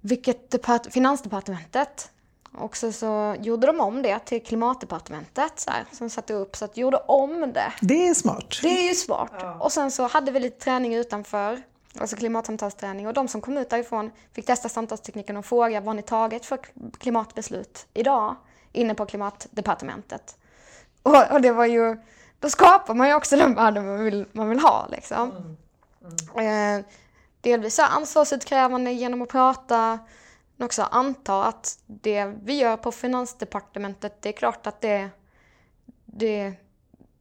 [0.00, 2.10] vilket depart- Finansdepartementet
[2.58, 6.64] och så, så gjorde de om det till klimatdepartementet så här, som satte upp så
[6.64, 7.72] att gjorde om det.
[7.80, 8.58] Det är smart.
[8.62, 9.32] Det är ju smart.
[9.40, 9.54] Ja.
[9.60, 11.62] Och sen så hade vi lite träning utanför,
[11.98, 16.02] alltså klimatsamtalsträning och de som kom ut därifrån fick testa samtalstekniken och fråga vad ni
[16.02, 16.58] tagit för
[16.98, 18.36] klimatbeslut idag
[18.72, 20.36] inne på klimatdepartementet.
[21.02, 21.96] Och, och det var ju,
[22.40, 25.30] då skapar man ju också den världen man vill, man vill ha liksom.
[25.30, 25.56] Mm.
[26.34, 26.78] Mm.
[26.78, 26.84] Eh,
[27.40, 29.98] delvis ansvarsutkrävande genom att prata,
[30.56, 35.10] men också anta att det vi gör på Finansdepartementet, det är klart att det,
[36.04, 36.52] det,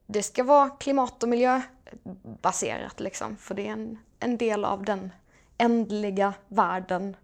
[0.05, 3.37] det ska vara klimat och miljöbaserat liksom.
[3.37, 5.11] För det är en, en del av den
[5.57, 7.15] ändliga världen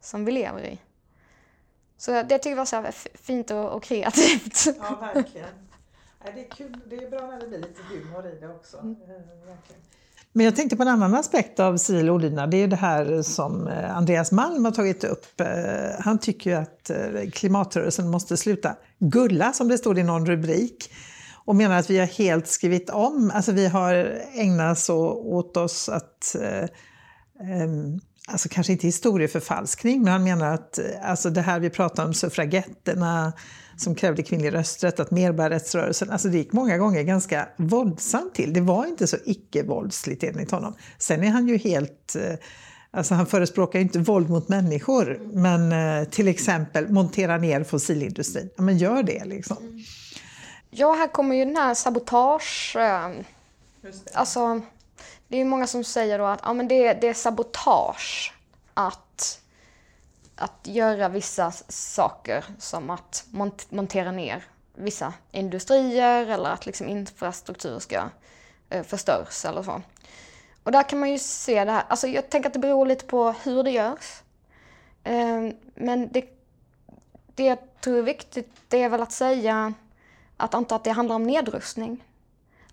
[0.00, 0.78] som vi lever i.
[1.96, 2.84] Så det tycker jag var så
[3.14, 4.66] fint och, och kreativt.
[4.66, 5.48] Ja, verkligen.
[6.34, 6.80] Det är kul.
[6.90, 8.78] Det är bra när det blir lite humor i det också.
[8.78, 8.96] Mm.
[9.46, 9.82] Verkligen.
[10.32, 12.50] Men jag tänkte på en annan aspekt av civil olydnad.
[12.50, 15.40] Det är det här som eh, Andreas Malm har tagit upp.
[15.40, 15.46] Eh,
[15.98, 20.90] han tycker ju att eh, klimatrörelsen måste sluta gulla, som det står i någon rubrik.
[21.48, 23.94] Och menar att vi har helt skrivit om, alltså vi har
[24.34, 26.68] ägnat så åt oss att eh,
[28.26, 32.14] Alltså kanske inte historieförfalskning, men han menar att eh, alltså det här vi pratar om,
[32.14, 33.32] suffragetterna,
[33.76, 38.52] som krävde kvinnlig rösträtt, att medborgarrättsrörelsen, alltså det gick många gånger ganska våldsamt till.
[38.52, 40.74] Det var inte så icke-våldsligt enligt honom.
[40.98, 42.38] Sen är han ju helt eh,
[42.90, 48.50] Alltså han förespråkar ju inte våld mot människor, men till exempel montera ner fossilindustrin.
[48.56, 49.56] Ja, men gör det liksom.
[49.56, 49.78] Mm.
[50.70, 52.76] Ja, här kommer ju den här sabotage...
[52.76, 53.10] Eh,
[53.80, 54.14] det.
[54.14, 54.60] Alltså,
[55.28, 58.34] det är många som säger då att ja, men det, det är sabotage
[58.74, 59.40] att
[60.38, 64.44] att göra vissa saker som att mont montera ner
[64.74, 68.08] vissa industrier eller att liksom infrastruktur ska
[68.70, 69.82] eh, förstörs eller så.
[70.62, 73.04] Och där kan man ju se det här, alltså jag tänker att det beror lite
[73.04, 74.22] på hur det görs.
[75.04, 76.24] Eh, men det,
[77.34, 79.74] det jag tror är viktigt, det är väl att säga
[80.38, 82.04] att anta att det handlar om nedrustning.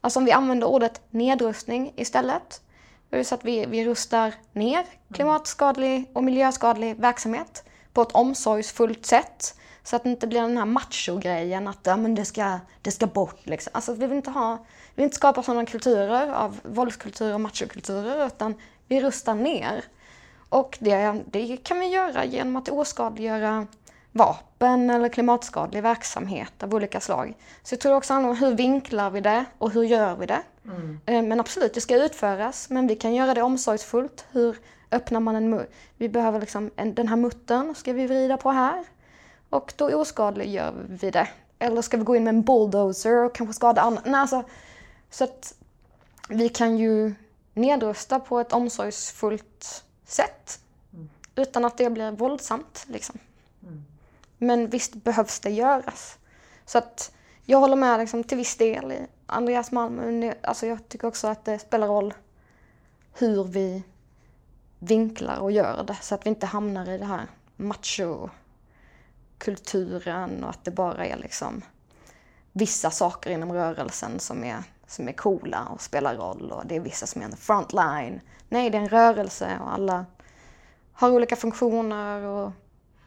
[0.01, 2.61] Alltså om vi använder ordet nedrustning istället,
[3.09, 7.63] det är så att vi, vi rustar ner klimatskadlig och miljöskadlig verksamhet
[7.93, 9.59] på ett omsorgsfullt sätt.
[9.83, 13.07] Så att det inte blir den här macho-grejen att ja, men det, ska, det ska
[13.07, 13.45] bort.
[13.45, 13.71] Liksom.
[13.73, 18.27] Alltså, vi, vill inte ha, vi vill inte skapa sådana kulturer av våldskulturer och machokulturer
[18.27, 18.55] utan
[18.87, 19.83] vi rustar ner.
[20.49, 23.67] Och det, det kan vi göra genom att oskadliggöra
[24.15, 27.33] vapen eller klimatskadlig verksamhet av olika slag.
[27.63, 30.41] Så jag tror också handlar om hur vinklar vi det och hur gör vi det.
[30.65, 30.99] Mm.
[31.05, 34.25] Eh, men absolut, det ska utföras, men vi kan göra det omsorgsfullt.
[34.31, 34.57] Hur
[34.91, 35.65] öppnar man en
[35.97, 38.85] Vi behöver liksom, en, den här muttern ska vi vrida på här.
[39.49, 41.27] Och då oskadliggör vi det.
[41.59, 44.01] Eller ska vi gå in med en bulldozer och kanske skada andra?
[44.05, 44.43] Nej, alltså,
[45.09, 45.53] så att
[46.29, 47.15] vi kan ju
[47.53, 50.59] nedrusta på ett omsorgsfullt sätt.
[50.93, 51.09] Mm.
[51.35, 52.85] Utan att det blir våldsamt.
[52.87, 53.19] Liksom.
[54.45, 56.17] Men visst behövs det göras.
[56.65, 57.11] Så att
[57.43, 60.31] jag håller med liksom, till viss del i Andreas Malm.
[60.43, 62.13] Alltså, jag tycker också att det spelar roll
[63.13, 63.83] hur vi
[64.79, 70.63] vinklar och gör det så att vi inte hamnar i det här machokulturen och att
[70.63, 71.61] det bara är liksom
[72.51, 76.79] vissa saker inom rörelsen som är, som är coola och spelar roll och det är
[76.79, 78.21] vissa som är en frontline.
[78.49, 80.05] Nej, det är en rörelse och alla
[80.93, 82.51] har olika funktioner och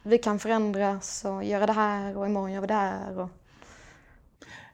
[0.08, 3.18] vi kan förändras och göra det här och imorgon gör vi det här.
[3.18, 3.28] Och...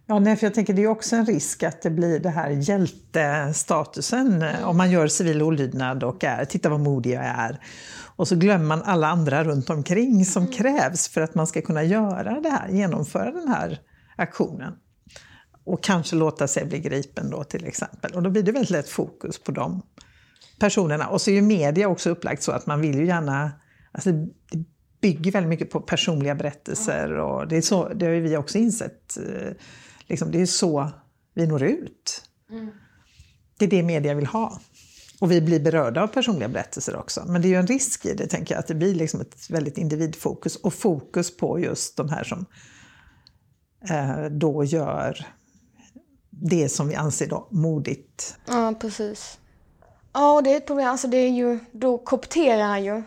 [0.07, 2.51] Ja, nej, för jag tänker det är också en risk att det blir det här
[2.51, 4.65] hjältestatusen mm.
[4.65, 7.61] om man gör civil olydnad och är “titta vad modig jag är”
[8.17, 10.55] och så glömmer man alla andra runt omkring som mm.
[10.55, 13.81] krävs för att man ska kunna göra det här, genomföra den här
[14.17, 14.75] aktionen.
[15.65, 18.13] Och kanske låta sig bli gripen då till exempel.
[18.15, 19.83] Och då blir det väldigt lätt fokus på de
[20.59, 21.09] personerna.
[21.09, 23.53] Och så är ju media också upplagt så att man vill ju gärna,
[23.93, 24.65] alltså det
[25.05, 28.59] bygger väldigt mycket på personliga berättelser och det, är så, det har ju vi också
[28.59, 29.53] insett eh,
[30.07, 30.91] Liksom, det är så
[31.35, 32.23] vi når ut.
[32.51, 32.71] Mm.
[33.59, 34.61] Det är det media vill ha.
[35.21, 37.25] Och vi blir berörda av personliga berättelser också.
[37.27, 39.51] Men det är ju en risk i det, tänker jag, att det blir liksom ett
[39.51, 42.47] väldigt individfokus och fokus på just de här som
[43.91, 45.27] eh, då gör
[46.31, 48.37] det som vi anser då modigt.
[48.47, 49.39] Ja, precis.
[50.13, 50.89] Ja, det är ett problem.
[50.89, 53.03] Alltså det är ju, då kopterar ju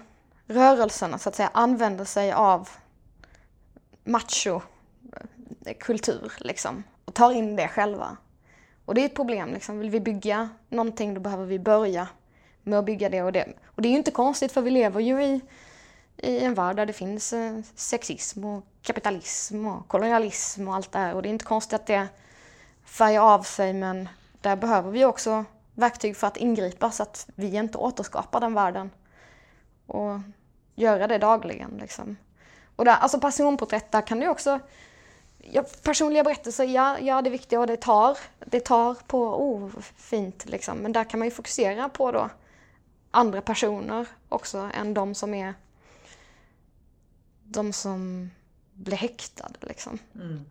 [0.47, 2.69] rörelserna, så att säga, använder sig av
[4.03, 4.65] machokultur
[6.25, 6.83] eh, liksom.
[7.05, 8.17] Och tar in det själva.
[8.85, 9.79] Och det är ett problem liksom.
[9.79, 12.07] Vill vi bygga någonting då behöver vi börja
[12.63, 13.53] med att bygga det och det.
[13.65, 15.41] Och det är ju inte konstigt för vi lever ju i,
[16.17, 20.99] i en värld där det finns eh, sexism och kapitalism och kolonialism och allt det
[20.99, 21.13] här.
[21.13, 22.07] Och det är inte konstigt att det
[22.85, 24.09] färgar av sig men
[24.41, 28.89] där behöver vi också verktyg för att ingripa så att vi inte återskapar den världen.
[29.87, 30.19] Och
[30.77, 32.17] göra det dagligen liksom.
[32.75, 34.59] Och där, alltså personporträtt, där kan du också
[35.37, 39.69] ja, personliga berättelser, ja, ja det är viktigt och det tar, det tar på, oh
[39.95, 40.77] fint liksom.
[40.77, 42.29] Men där kan man ju fokusera på då
[43.11, 45.53] andra personer också än de som är
[47.43, 48.29] de som
[48.73, 49.99] blir häktade liksom.
[50.15, 50.45] Mm.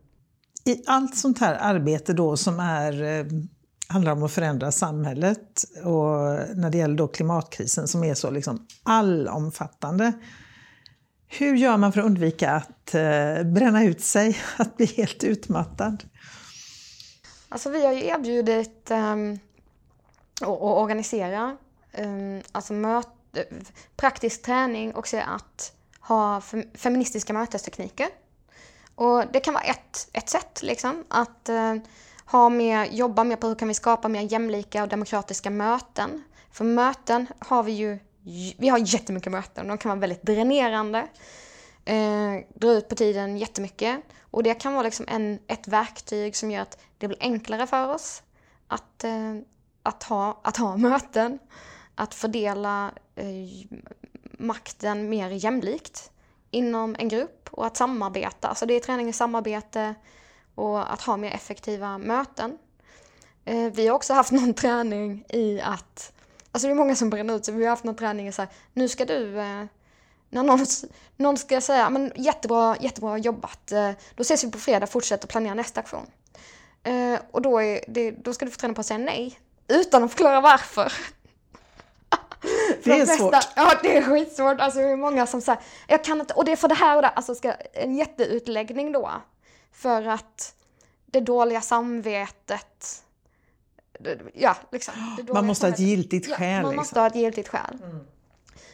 [0.65, 3.27] I allt sånt här arbete då som är eh,
[3.89, 8.67] handlar om att förändra samhället och när det gäller då klimatkrisen som är så liksom
[8.83, 10.13] allomfattande.
[11.29, 16.05] Hur gör man för att undvika att eh, bränna ut sig, att bli helt utmattad?
[17.49, 19.39] Alltså vi har ju erbjudit um,
[20.43, 21.57] och, och organisera
[21.99, 23.09] um, alltså möt,
[23.97, 26.43] praktisk träning och se att ha
[26.75, 28.07] feministiska mötestekniker.
[28.95, 31.75] Och det kan vara ett, ett sätt liksom att uh,
[32.27, 36.25] ha mer, jobba mer på hur kan vi skapa mer jämlika och demokratiska möten.
[36.51, 37.99] För möten har vi ju,
[38.59, 41.07] vi har jättemycket möten, de kan vara väldigt dränerande.
[41.85, 44.01] Eh, dra ut på tiden jättemycket.
[44.31, 47.95] Och det kan vara liksom en, ett verktyg som gör att det blir enklare för
[47.95, 48.23] oss
[48.69, 49.35] att, eh,
[49.83, 51.39] att, ha, att ha möten.
[51.95, 53.79] Att fördela eh,
[54.39, 56.11] makten mer jämlikt
[56.51, 58.49] inom en grupp och att samarbeta.
[58.49, 59.95] Alltså det är träning i samarbete,
[60.57, 62.59] och att ha mer effektiva möten.
[63.45, 66.13] Eh, vi har också haft någon träning i att,
[66.53, 68.43] alltså det är många som bränner ut sig, vi har haft någon träning i så
[68.43, 69.65] här, nu ska du, eh,
[70.31, 70.67] när någon,
[71.17, 75.31] någon ska säga, men jättebra, jättebra jobbat, eh, då ses vi på fredag, fortsätt att
[75.31, 76.07] planera nästa aktion.
[77.31, 79.39] Och då, det, då ska du få träna på att säga nej,
[79.69, 80.93] utan att förklara varför.
[82.85, 83.35] Det är svårt.
[83.57, 84.61] Ja, det är skitsvårt.
[84.61, 86.97] Alltså det är många som säger, jag kan inte, och det är för det här
[86.97, 89.11] och det, alltså ska, en jätteutläggning då.
[89.77, 90.55] För att
[91.07, 93.03] det dåliga samvetet
[94.35, 94.95] Ja, liksom.
[95.33, 96.51] Man måste ha ett giltigt skäl.
[96.51, 96.77] Ja, man liksom.
[96.77, 97.79] måste ha ett giltigt skäl.
[97.83, 98.07] Mm.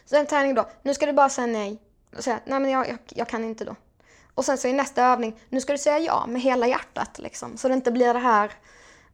[0.05, 1.79] Så en träning då, nu ska du bara säga nej.
[2.17, 3.77] Och säga, nej men jag, jag, jag, kan inte då.
[4.35, 7.57] Och sen så i nästa övning, nu ska du säga ja med hela hjärtat liksom.
[7.57, 8.53] Så det inte blir det här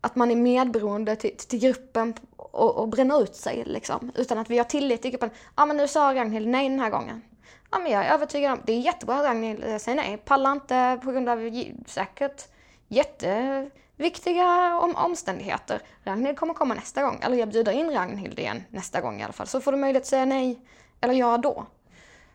[0.00, 4.12] att man är medberoende till, till gruppen och, och bränner ut sig liksom.
[4.14, 5.30] Utan att vi har tillit till gruppen.
[5.56, 7.22] Ja men nu sa Ragnhild nej den här gången.
[7.70, 10.16] Ja, men jag är övertygad om, det är jättebra Ragnhild eh, säger nej.
[10.16, 11.38] Pallar inte på grund av
[11.86, 12.48] säkert
[12.88, 15.82] jätteviktiga om, omständigheter.
[16.04, 17.20] Ragnhild kommer komma nästa gång.
[17.22, 19.46] Eller jag bjuder in Ragnhild igen nästa gång i alla fall.
[19.46, 20.60] Så får du möjlighet att säga nej
[21.00, 21.66] eller ja då.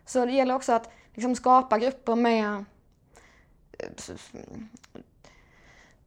[0.05, 2.65] Så det gäller också att liksom skapa grupper med
[3.79, 3.89] eh,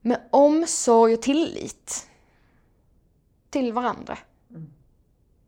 [0.00, 2.08] med omsorg och tillit
[3.50, 4.18] till varandra.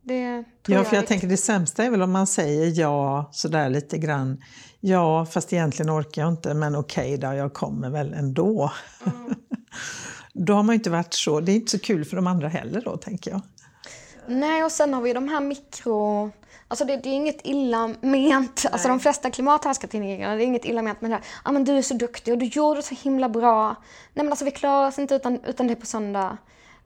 [0.08, 3.28] Det tror ja, för jag, jag tänker det sämsta är väl om man säger ja
[3.32, 4.42] sådär lite grann.
[4.80, 8.72] Ja, fast egentligen orkar jag inte, men okej då, jag kommer väl ändå.
[9.06, 9.34] Mm.
[10.32, 12.82] då har man inte varit så, det är inte så kul för de andra heller
[12.84, 13.40] då, tänker jag.
[14.26, 16.30] Nej, och sen har vi de här mikro...
[16.70, 18.00] Alltså det, det är inget illa ment.
[18.64, 18.72] Nej.
[18.72, 21.24] Alltså de flesta klimathärskartidningarna, det är inget illa ment med det här.
[21.42, 23.68] Ah, men du är så duktig och du gjorde så himla bra.
[24.14, 26.36] Nej men alltså vi klarar oss inte utan, utan det på söndag.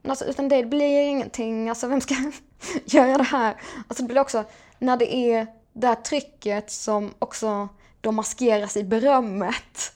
[0.07, 1.69] Alltså, utan det blir ingenting.
[1.69, 2.15] Alltså vem ska
[2.85, 3.55] göra det här?
[3.87, 4.43] Alltså det blir också
[4.79, 7.69] när det är det här trycket som också
[8.01, 9.93] då maskeras i berömmet.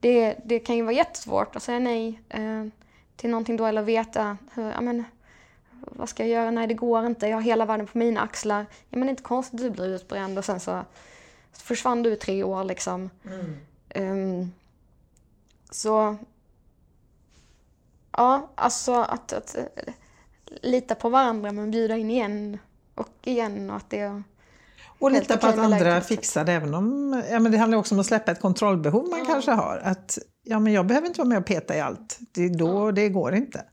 [0.00, 2.66] Det, det kan ju vara jättesvårt att säga nej eh,
[3.16, 5.04] till någonting då eller veta hur, ja men,
[5.80, 6.50] vad ska jag göra?
[6.50, 8.66] Nej det går inte, jag har hela världen på mina axlar.
[8.88, 10.84] Ja men det är inte konstigt du blir utbränd och sen så
[11.52, 13.10] försvann du i tre år liksom.
[13.24, 13.56] Mm.
[13.94, 14.52] Um,
[15.70, 16.16] så
[18.16, 19.64] Ja, alltså att, att eh,
[20.62, 22.58] lita på varandra men bjuda in igen
[22.94, 24.22] och igen och att det
[24.98, 28.00] och lita på att andra fixar det även om, ja men det handlar också om
[28.00, 29.24] att släppa ett kontrollbehov man ja.
[29.24, 29.80] kanske har.
[29.84, 32.92] Att ja men jag behöver inte vara med och peta i allt, det, då, ja.
[32.92, 33.64] det går inte.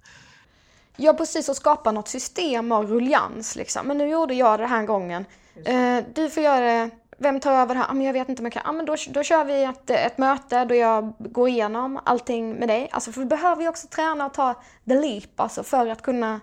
[0.96, 3.88] Ja precis, och skapa något system av rullians liksom.
[3.88, 5.26] Men nu gjorde jag det här gången.
[5.66, 6.90] Eh, du får göra det
[7.24, 7.86] vem tar över här?
[7.90, 8.66] Ah, men jag vet inte om jag kan.
[8.66, 12.68] Ah, men då, då kör vi ett, ett möte då jag går igenom allting med
[12.68, 12.90] dig.
[12.92, 16.42] Alltså, för vi behöver ju också träna och ta the leap alltså, för att kunna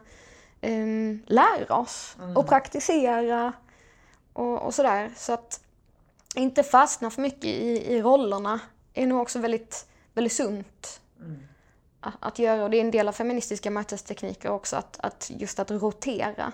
[0.62, 2.37] um, lära oss mm.
[2.37, 3.53] och praktisera
[4.33, 5.11] och, och, sådär.
[5.16, 5.61] Så att
[6.35, 8.61] inte fastna för mycket i, i rollerna
[8.95, 11.01] är nog också väldigt, väldigt sunt.
[11.20, 11.39] Mm.
[12.01, 15.59] Att, att, göra, och det är en del av feministiska mötestekniker också, att, att just
[15.59, 16.53] att rotera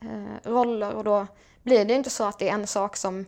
[0.00, 1.26] eh, roller och då
[1.64, 3.26] blir det inte så att det är en sak som,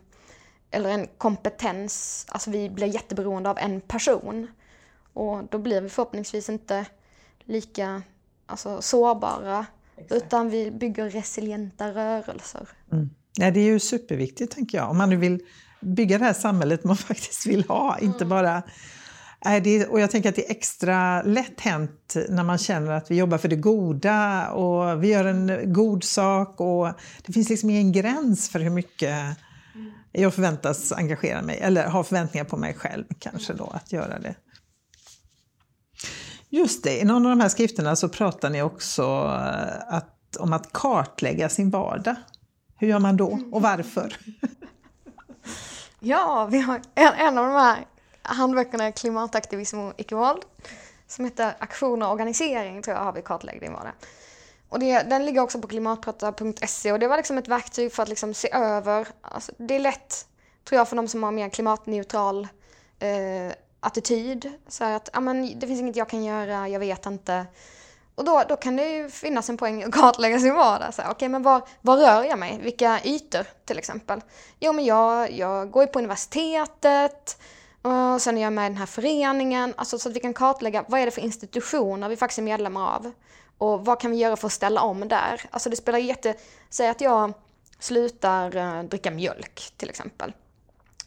[0.71, 4.47] eller en kompetens, alltså vi blir jätteberoende av en person.
[5.13, 6.85] Och då blir vi förhoppningsvis inte
[7.45, 8.01] lika
[8.45, 9.65] alltså, sårbara
[9.97, 10.23] Exakt.
[10.23, 12.69] Utan vi bygger resilienta rörelser.
[12.91, 13.09] Mm.
[13.37, 14.89] Ja, det är ju superviktigt, tänker jag.
[14.89, 15.39] Om man nu vill
[15.81, 18.29] bygga det här samhället man faktiskt vill ha, inte mm.
[18.29, 18.63] bara
[19.63, 23.15] det, och jag tänker att det är extra lätt hänt när man känner att vi
[23.15, 26.87] jobbar för det goda och vi gör en god sak och
[27.25, 29.37] det finns liksom ingen gräns för hur mycket
[30.11, 34.35] jag förväntas engagera mig, eller har förväntningar på mig själv kanske då att göra det.
[36.49, 40.53] Just det, i någon av de här skrifterna så pratar ni också eh, att, om
[40.53, 42.15] att kartlägga sin vardag.
[42.79, 44.13] Hur gör man då och varför?
[45.99, 47.85] Ja, vi har en, en av de här
[48.27, 50.41] handböckerna Klimataktivism och icke-våld
[51.07, 54.07] som heter Aktion och organisering tror jag har vi kartläggning var det.
[54.69, 58.09] Och det, den ligger också på klimatprata.se och det var liksom ett verktyg för att
[58.09, 60.27] liksom se över, alltså det är lätt
[60.67, 62.47] tror jag för de som har mer klimatneutral
[62.99, 64.51] eh, attityd.
[64.67, 67.45] Så att ja, men det finns inget jag kan göra, jag vet inte.
[68.15, 70.89] Och då, då kan det ju finnas en poäng att kartlägga sin vardag.
[70.97, 72.59] Okej, okay, men var, var rör jag mig?
[72.61, 74.21] Vilka ytor till exempel?
[74.59, 77.41] Jo, men jag, jag går ju på universitetet,
[77.87, 80.85] och sen är jag med i den här föreningen, alltså så att vi kan kartlägga
[80.87, 83.11] vad är det för institutioner vi faktiskt är medlemmar av.
[83.57, 85.41] Och vad kan vi göra för att ställa om där?
[85.51, 86.35] Alltså det spelar jätte...
[86.69, 87.33] Säg att jag
[87.79, 90.33] slutar eh, dricka mjölk till exempel.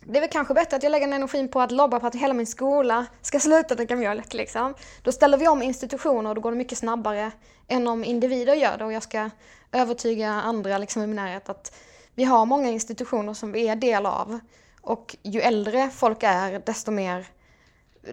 [0.05, 2.35] Det är väl kanske bättre att jag lägger energin på att lobba på att hela
[2.35, 4.35] min skola ska sluta dricka mjölk.
[4.35, 4.75] Liksom.
[5.03, 7.31] Då ställer vi om institutioner och då går det mycket snabbare
[7.69, 8.85] än om individer gör det.
[8.85, 9.31] Och jag ska
[9.73, 11.77] övertyga andra liksom, i min närhet att
[12.15, 14.41] vi har många institutioner som vi är del av.
[14.83, 17.27] Och ju äldre folk är, desto mer,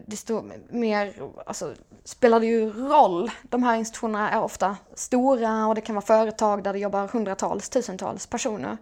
[0.06, 1.14] desto mer
[1.46, 3.32] alltså, spelar det ju roll.
[3.44, 7.70] De här institutionerna är ofta stora och det kan vara företag där det jobbar hundratals,
[7.70, 8.78] tusentals personer.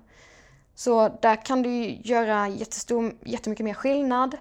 [0.76, 1.70] Så där kan du
[2.04, 4.38] göra jättestor, jättemycket mer skillnad.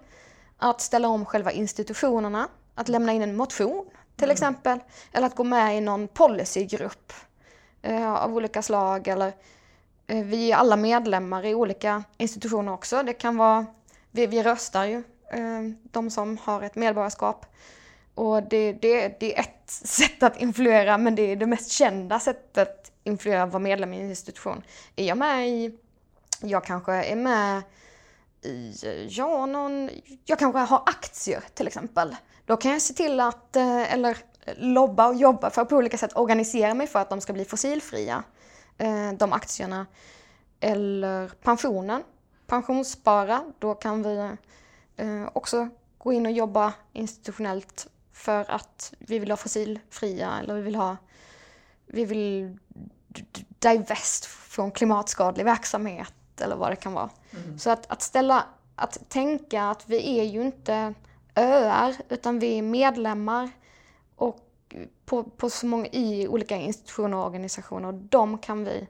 [0.59, 3.87] Att ställa om själva institutionerna, att lämna in en motion
[4.17, 4.33] till mm.
[4.33, 4.79] exempel.
[5.13, 7.13] Eller att gå med i någon policygrupp
[7.83, 9.09] eh, av olika slag.
[9.09, 9.33] Eller
[10.07, 13.03] Eh, vi är alla medlemmar i olika institutioner också.
[13.03, 13.67] Det kan vara,
[14.11, 14.97] vi, vi röstar ju,
[15.31, 17.47] eh, de som har ett medborgarskap.
[18.15, 22.21] Och det, det, det är ett sätt att influera, men det är det mest kända
[22.21, 24.63] sättet att influera att vara medlem i en institution.
[24.97, 25.79] Är jag med i,
[26.41, 27.63] jag kanske är med
[28.43, 29.91] i, eh, ja, någon,
[30.25, 32.17] jag kanske har aktier till exempel.
[32.47, 34.17] Då kan jag se till att, eller
[34.57, 37.45] lobba och jobba för att på olika sätt organisera mig för att de ska bli
[37.45, 38.25] fossilfria.
[38.79, 39.87] Eh, de aktierna.
[40.61, 42.03] Eller pensionen,
[42.47, 43.45] pensionsspara.
[43.59, 44.37] Då kan vi
[44.97, 45.69] eh, också
[45.99, 50.97] gå in och jobba institutionellt för att vi vill ha fossilfria eller vi vill ha
[51.87, 52.59] vi vill
[53.59, 57.11] divest från klimatskadlig verksamhet eller vad det kan vara.
[57.31, 57.59] Mm.
[57.59, 58.45] Så att, att ställa,
[58.77, 60.95] att tänka att vi är ju inte
[61.35, 63.51] öar utan vi är medlemmar
[64.17, 64.44] och
[65.05, 67.89] på, på så många, i olika institutioner och organisationer.
[67.89, 68.89] Och de kan, vi,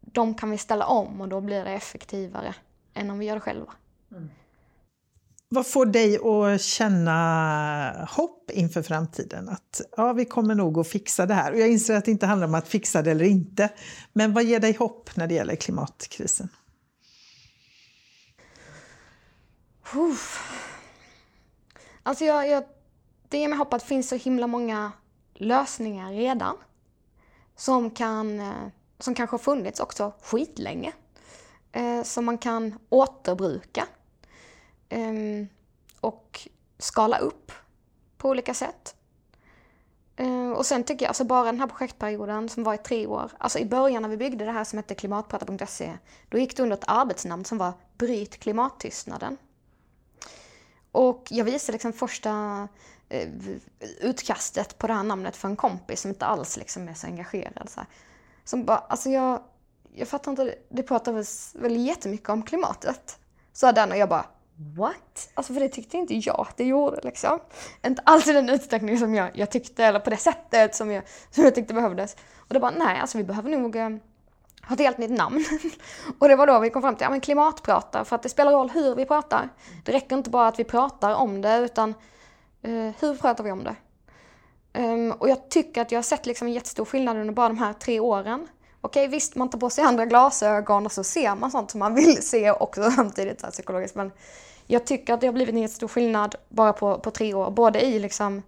[0.00, 2.54] de kan vi ställa om och då blir det effektivare
[2.94, 3.72] än om vi gör det själva.
[4.10, 4.30] Mm.
[5.48, 9.48] Vad får dig att känna hopp inför framtiden?
[9.48, 11.52] Att ja, vi kommer nog att fixa det här.
[11.52, 13.68] Och jag inser att det inte handlar om att fixa det eller inte.
[14.12, 16.48] Men vad ger dig hopp när det gäller klimatkrisen?
[19.94, 20.52] Uff.
[22.02, 22.64] Alltså jag, jag
[23.28, 24.92] det ger mig hopp att det finns så himla många
[25.34, 26.56] lösningar redan.
[27.56, 28.68] Som, kan, eh,
[28.98, 30.92] som kanske har funnits också skitlänge.
[31.72, 33.86] Eh, som man kan återbruka.
[34.88, 35.46] Eh,
[36.00, 36.48] och
[36.78, 37.52] skala upp
[38.16, 38.94] på olika sätt.
[40.16, 43.30] Eh, och sen tycker jag, alltså bara den här projektperioden som var i tre år,
[43.38, 45.98] alltså i början när vi byggde det här som hette klimatprata.se,
[46.28, 49.36] då gick det under ett arbetsnamn som var Bryt klimattystnaden.
[50.92, 52.68] Och jag visade liksom första
[53.08, 53.28] Eh,
[54.00, 57.68] utkastet på det här namnet för en kompis som inte alls liksom är så engagerad.
[57.68, 57.88] Så här.
[58.44, 59.40] Som bara, alltså jag,
[59.94, 63.18] jag fattar inte, det pratades väl jättemycket om klimatet.
[63.52, 64.26] Sa den och jag bara
[64.76, 65.30] What?
[65.34, 67.38] Alltså för det tyckte inte jag att det gjorde liksom.
[67.86, 71.04] Inte alls i den utsträckning som jag, jag tyckte, eller på det sättet som jag,
[71.30, 72.16] som jag tyckte behövdes.
[72.38, 73.90] Och då bara, nej alltså vi behöver nog eh,
[74.68, 75.44] ha ett helt nytt namn.
[76.18, 78.52] och det var då vi kom fram till, ja men klimatprata, för att det spelar
[78.52, 79.48] roll hur vi pratar.
[79.84, 81.94] Det räcker inte bara att vi pratar om det, utan
[82.66, 83.76] eh, hur pratar vi om det?
[84.74, 87.58] Um, och jag tycker att jag har sett liksom en jättestor skillnad under bara de
[87.58, 88.48] här tre åren.
[88.80, 91.94] Okej, visst, man tar på sig andra glasögon och så ser man sånt som man
[91.94, 93.96] vill se också samtidigt så psykologiskt.
[93.96, 94.12] Men
[94.66, 97.50] jag tycker att det har blivit en jättestor skillnad bara på, på tre år.
[97.50, 98.42] Både i liksom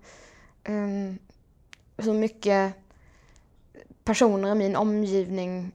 [0.69, 1.19] um,
[1.97, 2.73] hur mycket
[4.05, 5.73] personer i min omgivning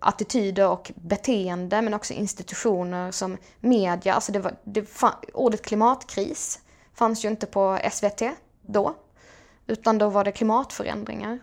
[0.00, 4.14] attityder och beteende men också institutioner som media.
[4.14, 4.86] Alltså det var, det,
[5.34, 6.60] ordet klimatkris
[7.00, 8.22] fanns ju inte på SVT
[8.62, 8.94] då.
[9.66, 11.38] Utan då var det klimatförändringar.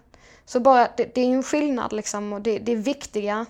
[0.45, 3.45] Så bara, det, det är en skillnad liksom och det, det, är viktiga,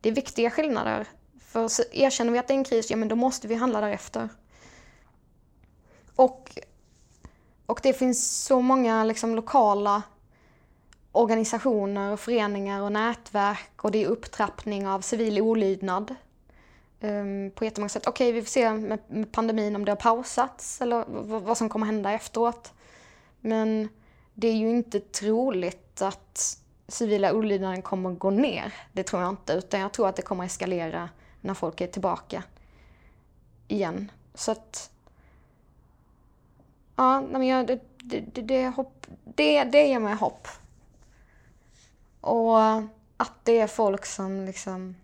[0.00, 1.06] det är viktiga skillnader.
[1.40, 4.28] För erkänner vi att det är en kris, ja men då måste vi handla därefter.
[6.16, 6.58] Och,
[7.66, 10.02] och det finns så många liksom lokala
[11.12, 16.14] organisationer, och föreningar och nätverk och det är upptrappning av civil olydnad
[17.02, 18.06] um, på jättemånga sätt.
[18.06, 21.04] Okej, okay, vi får se med, med, pandemin om det har pausats eller
[21.40, 22.72] vad som kommer hända efteråt.
[23.40, 23.88] Men
[24.34, 28.74] det är ju inte troligt att civila olydnaden kommer gå ner.
[28.92, 31.08] Det tror jag inte, utan jag tror att det kommer eskalera
[31.40, 32.42] när folk är tillbaka
[33.68, 34.10] igen.
[34.34, 34.90] Så att...
[36.96, 40.48] Ja, men jag, det, det, det, det, hopp, det, det ger mig hopp.
[42.20, 42.58] Och
[43.16, 44.94] att det är folk som liksom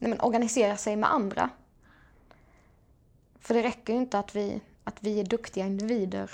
[0.00, 1.50] nej men, organisera sig med andra.
[3.40, 6.30] För det räcker ju inte att vi, att vi är duktiga individer.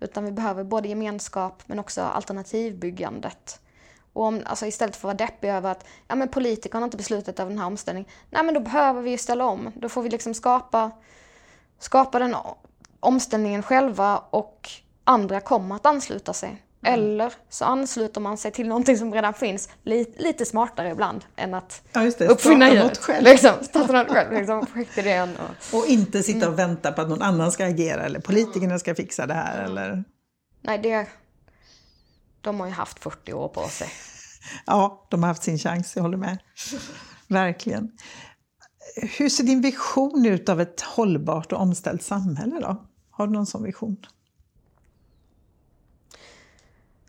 [0.00, 3.60] Utan vi behöver både gemenskap men också alternativbyggandet.
[4.12, 7.40] Och om, alltså istället för att vara deppig över att ja, men politikerna inte beslutat
[7.40, 8.10] över den här omställningen.
[8.30, 9.72] Nej men då behöver vi ju ställa om.
[9.74, 10.90] Då får vi liksom skapa,
[11.78, 12.36] skapa den
[13.00, 14.70] omställningen själva och
[15.04, 16.62] andra kommer att ansluta sig.
[16.82, 17.00] Mm.
[17.00, 21.54] Eller så ansluter man sig till någonting som redan finns lite, lite smartare ibland än
[21.54, 22.28] att ja, just det.
[22.28, 23.24] uppfinna Starta något själv.
[23.24, 25.36] Liksom, starta något själv, liksom, projektidén.
[25.36, 25.78] Och...
[25.78, 29.26] och inte sitta och vänta på att någon annan ska agera eller politikerna ska fixa
[29.26, 30.04] det här eller...
[30.60, 31.06] Nej, det...
[32.40, 33.88] De har ju haft 40 år på sig.
[34.66, 36.38] Ja, de har haft sin chans, jag håller med.
[37.28, 37.90] Verkligen.
[39.18, 42.86] Hur ser din vision ut av ett hållbart och omställt samhälle då?
[43.10, 43.96] Har du någon sån vision?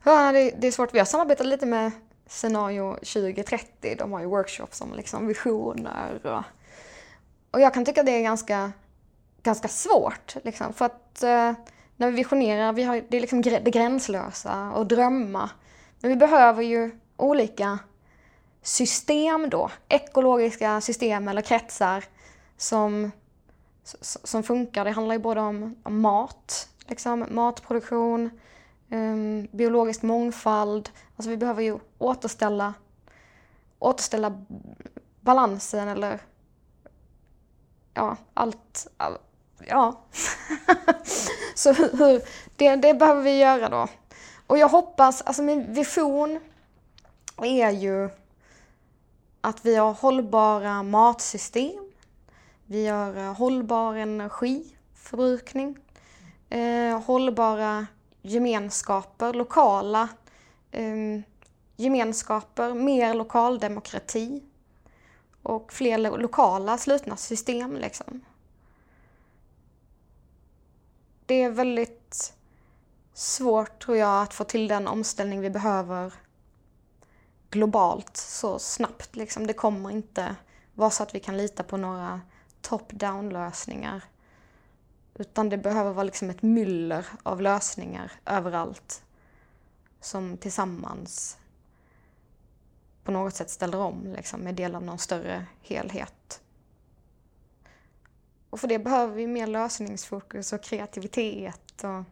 [0.04, 0.94] Ja, det, är svårt.
[0.94, 1.92] Vi har samarbetat lite med
[2.28, 3.96] Scenario 2030.
[3.98, 6.44] De har ju workshops om liksom visioner och,
[7.52, 8.72] och jag kan tycka det är ganska,
[9.44, 10.36] ganska svårt.
[10.44, 11.54] Liksom, för att eh,
[11.96, 15.50] när vi visionerar, vi har, det är liksom det gränslösa och drömma.
[16.00, 17.80] Men vi behöver ju olika
[18.62, 22.04] system då, ekologiska system eller kretsar
[22.58, 23.12] som,
[24.02, 24.86] som funkar.
[24.86, 28.30] Det handlar ju både om, om mat, liksom, matproduktion,
[28.92, 30.90] um, biologisk mångfald.
[31.16, 32.74] Alltså vi behöver ju återställa,
[33.80, 34.46] återställa
[35.22, 36.20] balansen eller
[37.94, 38.88] ja, allt.
[38.98, 39.18] All,
[39.68, 40.02] ja.
[41.56, 42.22] Så hur,
[42.56, 43.88] det, det behöver vi göra då.
[44.48, 46.40] Och jag hoppas, alltså min vision
[47.38, 48.10] är ju
[49.42, 51.92] att vi har hållbara matsystem.
[52.66, 55.78] Vi har eh, hållbar energiförbrukning.
[56.50, 57.88] Eh, hållbara
[58.22, 60.10] gemenskaper, lokala
[60.72, 61.22] eh,
[61.76, 64.44] gemenskaper, mer lokaldemokrati
[65.44, 67.76] och fler lo lokala slutna system.
[67.76, 68.22] Liksom.
[71.26, 72.34] Det är väldigt
[73.14, 76.14] svårt, tror jag, att få till den omställning vi behöver
[77.50, 79.16] globalt så snabbt.
[79.16, 79.48] Liksom.
[79.48, 80.36] Det kommer inte
[80.74, 82.22] vara så att vi kan lita på några
[82.62, 84.02] top-down lösningar.
[85.14, 89.04] Utan det behöver vara liksom ett myller av lösningar överallt
[90.00, 91.38] som tillsammans
[93.04, 96.42] på något sätt ställer om, liksom, är del av någon större helhet.
[98.50, 101.84] Och för det behöver vi mer lösningsfokus och kreativitet.
[101.84, 102.04] Och,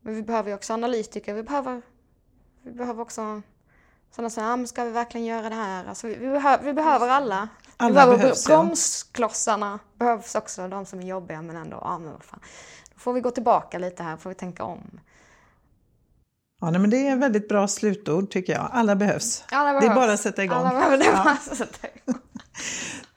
[0.00, 1.82] men vi behöver ju också analytiker, vi behöver,
[2.62, 3.42] vi behöver också
[4.10, 5.84] sådana som, ah, ja, ska vi verkligen göra det här?
[5.84, 7.48] Alltså, vi, vi, behöver, vi behöver alla.
[7.76, 12.40] Alla behövs, bromsklossarna behövs också, de som är jobbiga men ändå, ja men vad fan.
[12.94, 15.00] Då får vi gå tillbaka lite här, får vi tänka om.
[16.60, 18.68] Ja, nej, men det är väldigt bra slutord tycker jag.
[18.72, 19.44] Alla behövs.
[19.50, 19.84] Alla behövs.
[19.84, 20.58] Det är bara att sätta igång.
[20.58, 21.36] Alla ja.
[21.56, 22.20] sätta igång.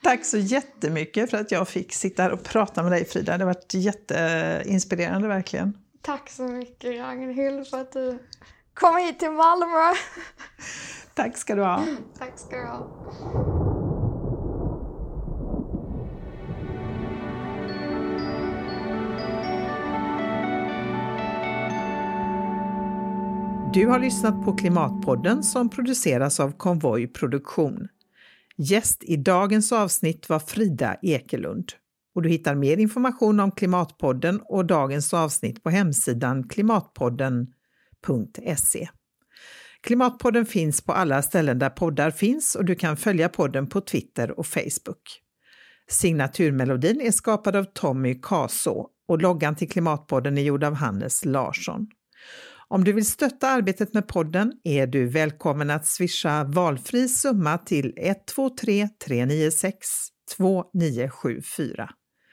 [0.03, 3.37] Tack så jättemycket för att jag fick sitta här och prata med dig Frida.
[3.37, 5.77] Det har varit jätteinspirerande verkligen.
[6.01, 8.19] Tack så mycket Ragnhild för att du
[8.73, 9.93] kom hit till Malmö.
[11.13, 11.85] Tack ska du ha.
[12.19, 13.88] Tack ska du ha.
[23.73, 27.87] Du har lyssnat på Klimatpodden som produceras av Konvoj Produktion.
[28.57, 31.71] Gäst i dagens avsnitt var Frida Ekelund.
[32.15, 38.89] Och du hittar mer information om Klimatpodden och dagens avsnitt på hemsidan klimatpodden.se.
[39.81, 44.39] Klimatpodden finns på alla ställen där poddar finns och du kan följa podden på Twitter
[44.39, 45.21] och Facebook.
[45.89, 51.87] Signaturmelodin är skapad av Tommy Kaså och loggan till Klimatpodden är gjord av Hannes Larsson.
[52.71, 57.93] Om du vill stötta arbetet med podden är du välkommen att swisha valfri summa till
[57.97, 59.87] 123 396
[60.35, 61.89] 2974.